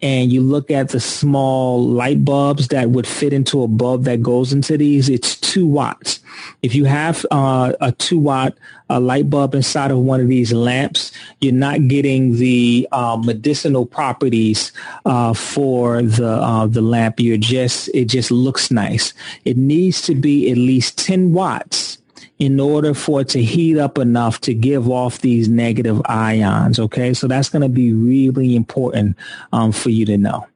and 0.00 0.32
you 0.32 0.40
look 0.40 0.70
at 0.70 0.90
the 0.90 1.00
small 1.00 1.84
light 1.84 2.24
bulbs 2.24 2.68
that 2.68 2.90
would 2.90 3.06
fit 3.06 3.32
into 3.32 3.62
a 3.62 3.68
bulb 3.68 4.04
that 4.04 4.22
goes 4.22 4.52
into 4.52 4.76
these, 4.78 5.08
it's 5.08 5.36
two 5.36 5.66
watts. 5.66 6.20
If 6.62 6.74
you 6.74 6.84
have 6.84 7.26
uh, 7.30 7.72
a 7.80 7.92
two 7.92 8.18
watt 8.18 8.56
uh, 8.90 9.00
light 9.00 9.28
bulb 9.28 9.54
inside 9.54 9.90
of 9.90 9.98
one 9.98 10.20
of 10.20 10.28
these 10.28 10.52
lamps, 10.52 11.10
you're 11.40 11.52
not 11.52 11.88
getting 11.88 12.36
the 12.36 12.86
uh, 12.92 13.16
medicinal 13.22 13.86
properties 13.86 14.72
uh, 15.04 15.34
for 15.34 16.02
the 16.02 16.28
uh, 16.28 16.66
the 16.66 16.82
lamp. 16.82 17.18
You're 17.18 17.36
just 17.36 17.90
it 17.92 18.06
just 18.06 18.30
looks 18.30 18.70
nice. 18.70 19.12
It 19.44 19.56
needs 19.56 20.00
to 20.02 20.14
be 20.14 20.50
at 20.50 20.56
least 20.56 20.96
10 20.98 21.32
watts 21.32 21.97
in 22.38 22.60
order 22.60 22.94
for 22.94 23.22
it 23.22 23.28
to 23.30 23.42
heat 23.42 23.78
up 23.78 23.98
enough 23.98 24.40
to 24.42 24.54
give 24.54 24.88
off 24.88 25.20
these 25.20 25.48
negative 25.48 26.00
ions. 26.06 26.78
Okay, 26.78 27.12
so 27.14 27.26
that's 27.26 27.48
going 27.48 27.62
to 27.62 27.68
be 27.68 27.92
really 27.92 28.54
important 28.54 29.16
um, 29.52 29.72
for 29.72 29.90
you 29.90 30.06
to 30.06 30.16
know. 30.16 30.46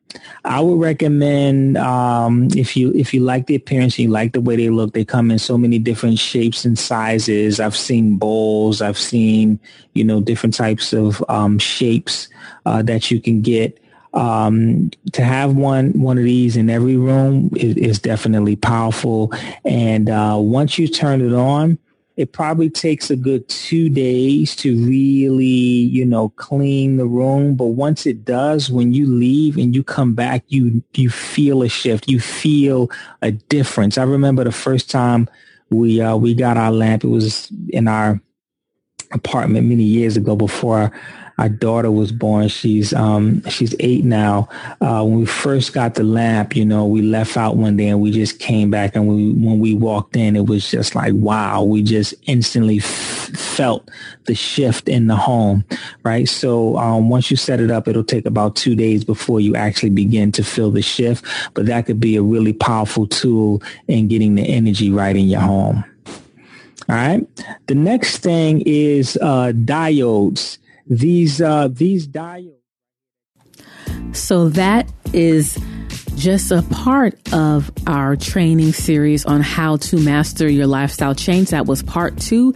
I 0.45 0.61
would 0.61 0.79
recommend 0.79 1.79
um, 1.79 2.49
if 2.55 2.77
you 2.77 2.93
if 2.95 3.15
you 3.15 3.21
like 3.21 3.47
the 3.47 3.55
appearance 3.55 3.99
you 3.99 4.09
like 4.09 4.33
the 4.33 4.41
way 4.41 4.57
they 4.57 4.71
look, 4.71 4.93
they 4.93 5.05
come 5.05 5.31
in 5.31 5.39
so 5.39 5.57
many 5.57 5.79
different 5.79 6.19
shapes 6.19 6.65
and 6.65 6.79
sizes. 6.79 7.61
I've 7.61 7.77
seen 7.77 8.17
bowls, 8.17 8.83
I've 8.83 8.99
seen 8.99 9.59
you 9.95 10.05
know 10.05 10.21
different 10.21 10.55
types 10.55 10.93
of 10.93 11.25
um, 11.29 11.59
shapes 11.59 12.29
uh, 12.67 12.83
that 12.83 13.11
you 13.11 13.21
can 13.21 13.41
get. 13.43 13.82
Um, 14.15 14.91
to 15.13 15.23
have 15.23 15.57
one 15.57 15.99
one 15.99 16.19
of 16.19 16.25
these 16.25 16.57
in 16.57 16.69
every 16.69 16.97
room 16.97 17.51
is, 17.57 17.77
is 17.77 17.99
definitely 17.99 18.57
powerful. 18.57 19.33
And 19.65 20.11
uh, 20.11 20.37
once 20.39 20.79
you 20.79 20.87
turn 20.87 21.23
it 21.23 21.33
on, 21.33 21.79
it 22.17 22.33
probably 22.33 22.69
takes 22.69 23.11
a 23.11 23.17
good 23.17 23.49
two 23.49 23.89
days 23.89 24.55
to 24.57 24.77
really, 24.85 25.45
you 25.47 26.05
know, 26.05 26.29
clean 26.31 26.99
the 26.99 27.07
room. 27.07 27.55
But 27.55 27.69
once 27.69 28.05
it 28.07 28.25
does, 28.25 28.71
when 28.71 28.93
you 28.93 29.07
leave 29.07 29.57
and 29.57 29.75
you 29.75 29.83
come 29.83 30.15
back, 30.15 30.45
you 30.49 30.83
you 30.95 31.09
feel 31.09 31.63
a 31.63 31.69
shift. 31.69 32.09
You 32.09 32.21
feel 32.21 32.91
a 33.23 33.33
difference. 33.33 33.97
I 33.97 34.03
remember 34.05 34.45
the 34.45 34.53
first 34.53 34.91
time 34.91 35.29
we 35.71 36.03
uh, 36.03 36.17
we 36.17 36.35
got 36.35 36.59
our 36.59 36.71
lamp. 36.71 37.05
It 37.05 37.09
was 37.09 37.51
in 37.71 37.89
our 37.89 38.21
apartment 39.13 39.67
many 39.67 39.85
years 39.85 40.17
ago 40.17 40.37
before 40.37 40.93
our 41.39 41.49
daughter 41.49 41.91
was 41.91 42.13
born. 42.13 42.49
She's 42.49 42.93
um 42.93 43.43
she's 43.49 43.75
eight 43.81 44.05
now. 44.05 44.49
Uh, 44.81 45.05
when 45.05 45.21
we 45.21 45.27
first 45.27 45.73
got 45.73 45.95
the 45.95 46.03
lamp, 46.03 46.55
you 46.57 46.65
know, 46.65 46.87
we 46.87 47.03
left 47.03 47.37
out 47.37 47.57
one 47.57 47.77
day 47.77 47.89
and 47.89 48.01
we 48.01 48.11
just 48.11 48.39
came 48.39 48.71
back 48.71 48.95
and 48.95 49.09
we 49.09 49.33
when 49.33 49.59
we 49.59 49.75
walked 49.75 50.17
in, 50.17 50.37
it 50.37 50.47
was 50.47 50.71
just 50.71 50.95
like 50.95 51.13
wow. 51.15 51.63
We 51.63 51.83
just 51.83 52.15
instantly 52.27 52.79
f- 52.79 52.85
felt 52.85 53.91
the 54.27 54.35
shift 54.35 54.89
in 54.89 55.07
the 55.07 55.17
home, 55.17 55.65
right? 56.05 56.29
So 56.29 56.77
um, 56.77 57.09
once 57.09 57.31
you 57.31 57.37
set 57.37 57.61
it 57.61 57.71
up, 57.71 57.89
it'll 57.89 58.05
take 58.05 58.27
about 58.27 58.57
two 58.57 58.75
days 58.75 59.05
before 59.05 59.41
you 59.41 59.57
actually 59.57 59.91
begin 59.91 60.33
to 60.33 60.45
feel 60.45 60.71
the 60.71 60.83
shift. 60.83 61.25
But 61.55 61.67
that 61.67 61.87
could 61.87 62.01
be 62.01 62.17
a 62.17 62.23
really 62.23 62.53
powerful 62.53 63.07
tool 63.07 63.63
in 63.89 64.09
getting 64.09 64.35
the 64.35 64.43
energy 64.43 64.91
right 64.91 65.17
in 65.17 65.29
your 65.29 65.41
home. 65.41 65.85
All 66.89 66.97
right. 66.97 67.27
The 67.69 67.75
next 67.75 68.19
thing 68.19 68.63
is 68.67 69.17
uh, 69.23 69.53
diodes 69.55 70.59
these 70.87 71.41
uh, 71.41 71.69
these 71.69 72.07
diodes. 72.09 72.57
So 74.13 74.49
that 74.51 74.91
is 75.13 75.59
just 76.17 76.53
a 76.53 76.63
part 76.63 77.15
of 77.33 77.71
our 77.87 78.17
training 78.17 78.73
series 78.73 79.25
on 79.25 79.41
how 79.41 79.77
to 79.77 79.99
master 79.99 80.49
your 80.49 80.67
lifestyle 80.67 81.15
change. 81.15 81.51
That 81.51 81.67
was 81.67 81.83
part 81.83 82.19
two 82.19 82.55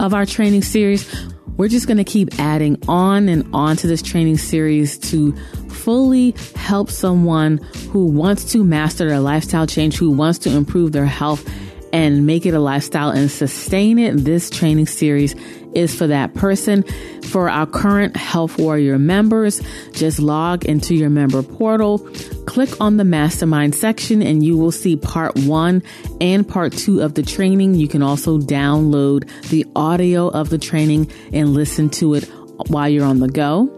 of 0.00 0.14
our 0.14 0.26
training 0.26 0.62
series. 0.62 1.08
We're 1.56 1.68
just 1.68 1.86
going 1.86 1.98
to 1.98 2.04
keep 2.04 2.40
adding 2.40 2.82
on 2.88 3.28
and 3.28 3.48
on 3.52 3.76
to 3.76 3.86
this 3.86 4.02
training 4.02 4.38
series 4.38 4.98
to 5.10 5.36
fully 5.68 6.34
help 6.56 6.90
someone 6.90 7.58
who 7.90 8.06
wants 8.06 8.50
to 8.52 8.64
master 8.64 9.08
their 9.08 9.20
lifestyle 9.20 9.66
change, 9.66 9.96
who 9.96 10.10
wants 10.10 10.38
to 10.40 10.50
improve 10.50 10.92
their 10.92 11.06
health 11.06 11.48
and 11.92 12.26
make 12.26 12.44
it 12.44 12.54
a 12.54 12.58
lifestyle 12.58 13.10
and 13.10 13.30
sustain 13.30 13.98
it. 14.00 14.16
This 14.24 14.50
training 14.50 14.86
series 14.86 15.36
is 15.74 15.94
for 15.94 16.06
that 16.06 16.34
person. 16.34 16.84
For 17.24 17.48
our 17.48 17.66
current 17.66 18.16
Health 18.16 18.58
Warrior 18.58 18.98
members, 18.98 19.60
just 19.92 20.18
log 20.20 20.64
into 20.64 20.94
your 20.94 21.10
member 21.10 21.42
portal, 21.42 21.98
click 22.46 22.80
on 22.80 22.96
the 22.96 23.04
mastermind 23.04 23.74
section, 23.74 24.22
and 24.22 24.44
you 24.44 24.56
will 24.56 24.72
see 24.72 24.96
part 24.96 25.36
one 25.36 25.82
and 26.20 26.46
part 26.46 26.72
two 26.72 27.00
of 27.00 27.14
the 27.14 27.22
training. 27.22 27.74
You 27.74 27.88
can 27.88 28.02
also 28.02 28.38
download 28.38 29.28
the 29.48 29.66
audio 29.74 30.28
of 30.28 30.50
the 30.50 30.58
training 30.58 31.10
and 31.32 31.54
listen 31.54 31.90
to 31.90 32.14
it 32.14 32.30
while 32.68 32.88
you're 32.88 33.04
on 33.04 33.18
the 33.18 33.28
go. 33.28 33.68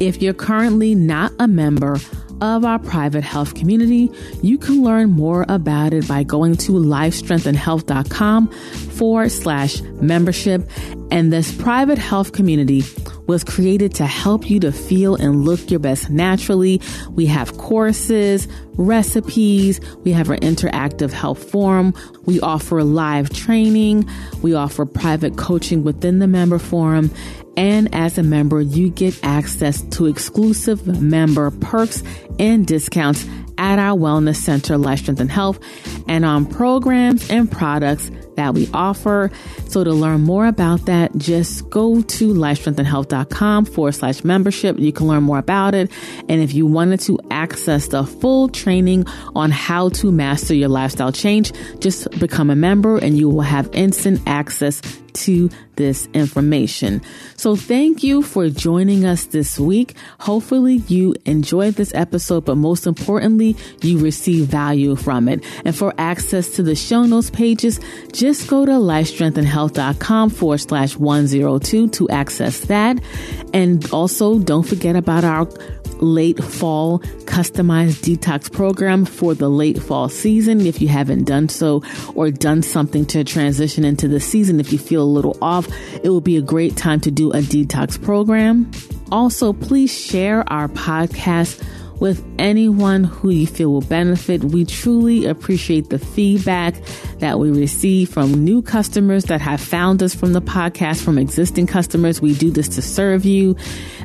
If 0.00 0.20
you're 0.20 0.34
currently 0.34 0.94
not 0.94 1.32
a 1.38 1.48
member, 1.48 1.96
of 2.40 2.64
our 2.64 2.78
private 2.78 3.24
health 3.24 3.54
community. 3.54 4.10
You 4.42 4.58
can 4.58 4.82
learn 4.82 5.10
more 5.10 5.44
about 5.48 5.92
it 5.92 6.06
by 6.06 6.22
going 6.22 6.56
to 6.58 6.72
lifestrengthandhealth.com 6.72 8.48
forward 8.48 9.30
slash 9.30 9.80
membership. 9.80 10.68
And 11.10 11.32
this 11.32 11.52
private 11.54 11.98
health 11.98 12.32
community 12.32 12.82
was 13.28 13.44
created 13.44 13.94
to 13.94 14.06
help 14.06 14.50
you 14.50 14.58
to 14.58 14.72
feel 14.72 15.14
and 15.14 15.44
look 15.44 15.70
your 15.70 15.78
best 15.78 16.10
naturally. 16.10 16.80
We 17.10 17.26
have 17.26 17.56
courses, 17.58 18.48
recipes. 18.74 19.80
We 19.98 20.12
have 20.12 20.30
our 20.30 20.38
interactive 20.38 21.12
health 21.12 21.50
forum. 21.50 21.94
We 22.24 22.40
offer 22.40 22.82
live 22.82 23.30
training. 23.30 24.08
We 24.42 24.54
offer 24.54 24.84
private 24.84 25.36
coaching 25.36 25.84
within 25.84 26.18
the 26.18 26.26
member 26.26 26.58
forum. 26.58 27.12
And 27.56 27.94
as 27.94 28.16
a 28.18 28.22
member, 28.22 28.60
you 28.60 28.88
get 28.88 29.18
access 29.22 29.82
to 29.82 30.06
exclusive 30.06 30.86
member 30.86 31.50
perks 31.50 32.02
and 32.38 32.66
discounts 32.66 33.26
at 33.58 33.78
our 33.78 33.98
wellness 33.98 34.36
center, 34.36 34.78
Life 34.78 35.00
Strength 35.00 35.20
and 35.20 35.30
Health, 35.30 35.58
and 36.06 36.24
on 36.24 36.46
programs 36.46 37.28
and 37.28 37.50
products 37.50 38.10
that 38.38 38.54
we 38.54 38.68
offer. 38.72 39.30
So 39.66 39.82
to 39.82 39.92
learn 39.92 40.20
more 40.20 40.46
about 40.46 40.86
that, 40.86 41.16
just 41.18 41.68
go 41.70 42.00
to 42.00 42.32
lifestrengthandhealth.com 42.32 43.64
forward 43.64 43.92
slash 43.92 44.22
membership. 44.22 44.78
You 44.78 44.92
can 44.92 45.08
learn 45.08 45.24
more 45.24 45.38
about 45.38 45.74
it. 45.74 45.90
And 46.28 46.40
if 46.40 46.54
you 46.54 46.64
wanted 46.64 47.00
to 47.00 47.18
access 47.32 47.88
the 47.88 48.04
full 48.04 48.48
training 48.48 49.06
on 49.34 49.50
how 49.50 49.88
to 49.90 50.12
master 50.12 50.54
your 50.54 50.68
lifestyle 50.68 51.10
change, 51.10 51.52
just 51.80 52.08
become 52.20 52.48
a 52.48 52.56
member 52.56 52.96
and 52.96 53.18
you 53.18 53.28
will 53.28 53.42
have 53.42 53.68
instant 53.72 54.20
access 54.26 54.80
to 55.24 55.50
this 55.76 56.08
information. 56.12 57.00
So 57.36 57.56
thank 57.56 58.02
you 58.02 58.22
for 58.22 58.48
joining 58.48 59.04
us 59.04 59.24
this 59.26 59.58
week. 59.58 59.94
Hopefully 60.20 60.76
you 60.88 61.14
enjoyed 61.24 61.74
this 61.74 61.94
episode, 61.94 62.44
but 62.44 62.56
most 62.56 62.86
importantly, 62.86 63.56
you 63.82 63.98
receive 63.98 64.46
value 64.46 64.96
from 64.96 65.28
it. 65.28 65.44
And 65.64 65.74
for 65.74 65.94
access 65.98 66.50
to 66.50 66.62
the 66.62 66.74
show 66.74 67.04
notes 67.04 67.30
pages, 67.30 67.80
just 68.28 68.46
go 68.46 68.66
to 68.66 68.72
lifestrengthandhealth.com 68.72 70.28
forward 70.28 70.58
slash 70.58 70.96
102 70.96 71.88
to 71.88 72.10
access 72.10 72.60
that. 72.60 72.98
And 73.54 73.90
also 73.90 74.38
don't 74.38 74.64
forget 74.64 74.96
about 74.96 75.24
our 75.24 75.48
late 76.00 76.44
fall 76.44 76.98
customized 77.24 78.02
detox 78.04 78.52
program 78.52 79.06
for 79.06 79.34
the 79.34 79.48
late 79.48 79.82
fall 79.82 80.10
season. 80.10 80.60
If 80.66 80.82
you 80.82 80.88
haven't 80.88 81.24
done 81.24 81.48
so 81.48 81.82
or 82.14 82.30
done 82.30 82.60
something 82.60 83.06
to 83.06 83.24
transition 83.24 83.82
into 83.82 84.08
the 84.08 84.20
season, 84.20 84.60
if 84.60 84.74
you 84.74 84.78
feel 84.78 85.02
a 85.02 85.04
little 85.04 85.38
off, 85.40 85.66
it 86.02 86.10
will 86.10 86.20
be 86.20 86.36
a 86.36 86.42
great 86.42 86.76
time 86.76 87.00
to 87.00 87.10
do 87.10 87.30
a 87.30 87.38
detox 87.38 88.00
program. 88.00 88.70
Also, 89.10 89.54
please 89.54 89.90
share 89.90 90.44
our 90.52 90.68
podcast 90.68 91.64
with 92.00 92.24
anyone 92.38 93.04
who 93.04 93.30
you 93.30 93.46
feel 93.46 93.72
will 93.72 93.80
benefit. 93.80 94.44
We 94.44 94.64
truly 94.64 95.26
appreciate 95.26 95.90
the 95.90 95.98
feedback 95.98 96.74
that 97.18 97.38
we 97.38 97.50
receive 97.50 98.10
from 98.10 98.32
new 98.44 98.62
customers 98.62 99.24
that 99.24 99.40
have 99.40 99.60
found 99.60 100.02
us 100.02 100.14
from 100.14 100.32
the 100.32 100.42
podcast, 100.42 101.02
from 101.02 101.18
existing 101.18 101.66
customers. 101.66 102.20
We 102.20 102.34
do 102.34 102.50
this 102.50 102.68
to 102.70 102.82
serve 102.82 103.24
you. 103.24 103.56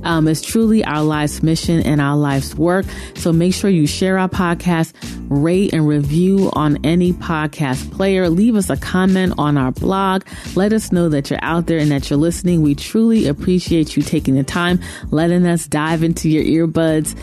Um, 0.04 0.28
it's 0.28 0.42
truly 0.42 0.84
our 0.84 1.04
life's 1.04 1.44
mission 1.44 1.82
and 1.82 2.02
our 2.02 2.18
life's 2.18 2.56
work. 2.56 2.86
So 3.16 3.32
make 3.32 3.54
sure 3.54 3.70
you 3.70 3.88
share 3.88 4.18
our 4.18 4.30
podcast, 4.30 4.94
rate 5.30 5.74
and 5.74 5.88
review 5.88 6.50
on 6.54 6.84
any 6.84 7.14
podcast 7.14 7.92
player. 7.92 8.30
Leave 8.30 8.56
us 8.56 8.70
a 8.70 8.78
comment 8.78 9.34
on 9.38 9.58
our 9.58 9.72
blog. 9.72 10.24
Let 10.56 10.74
us 10.74 10.92
know 10.92 11.10
that 11.10 11.30
you're 11.30 11.44
out 11.44 11.68
there 11.68 11.80
and 11.80 11.92
that 11.92 12.10
you're 12.10 12.20
listening. 12.20 12.62
We 12.62 12.76
truly 12.76 13.28
appreciate 13.28 13.96
you 13.96 14.04
taking 14.04 14.36
the 14.36 14.44
time, 14.44 14.80
letting 15.12 15.46
us 15.46 15.68
dive 15.68 16.04
into 16.04 16.30
your 16.30 16.68
earbuds. 16.68 17.16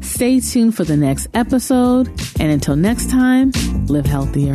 Stay 0.00 0.40
tuned 0.40 0.76
for 0.76 0.84
the 0.84 0.96
next 0.96 1.28
episode. 1.34 2.08
And 2.40 2.50
until 2.50 2.76
next 2.76 3.10
time, 3.10 3.52
live 3.86 4.06
healthier. 4.06 4.54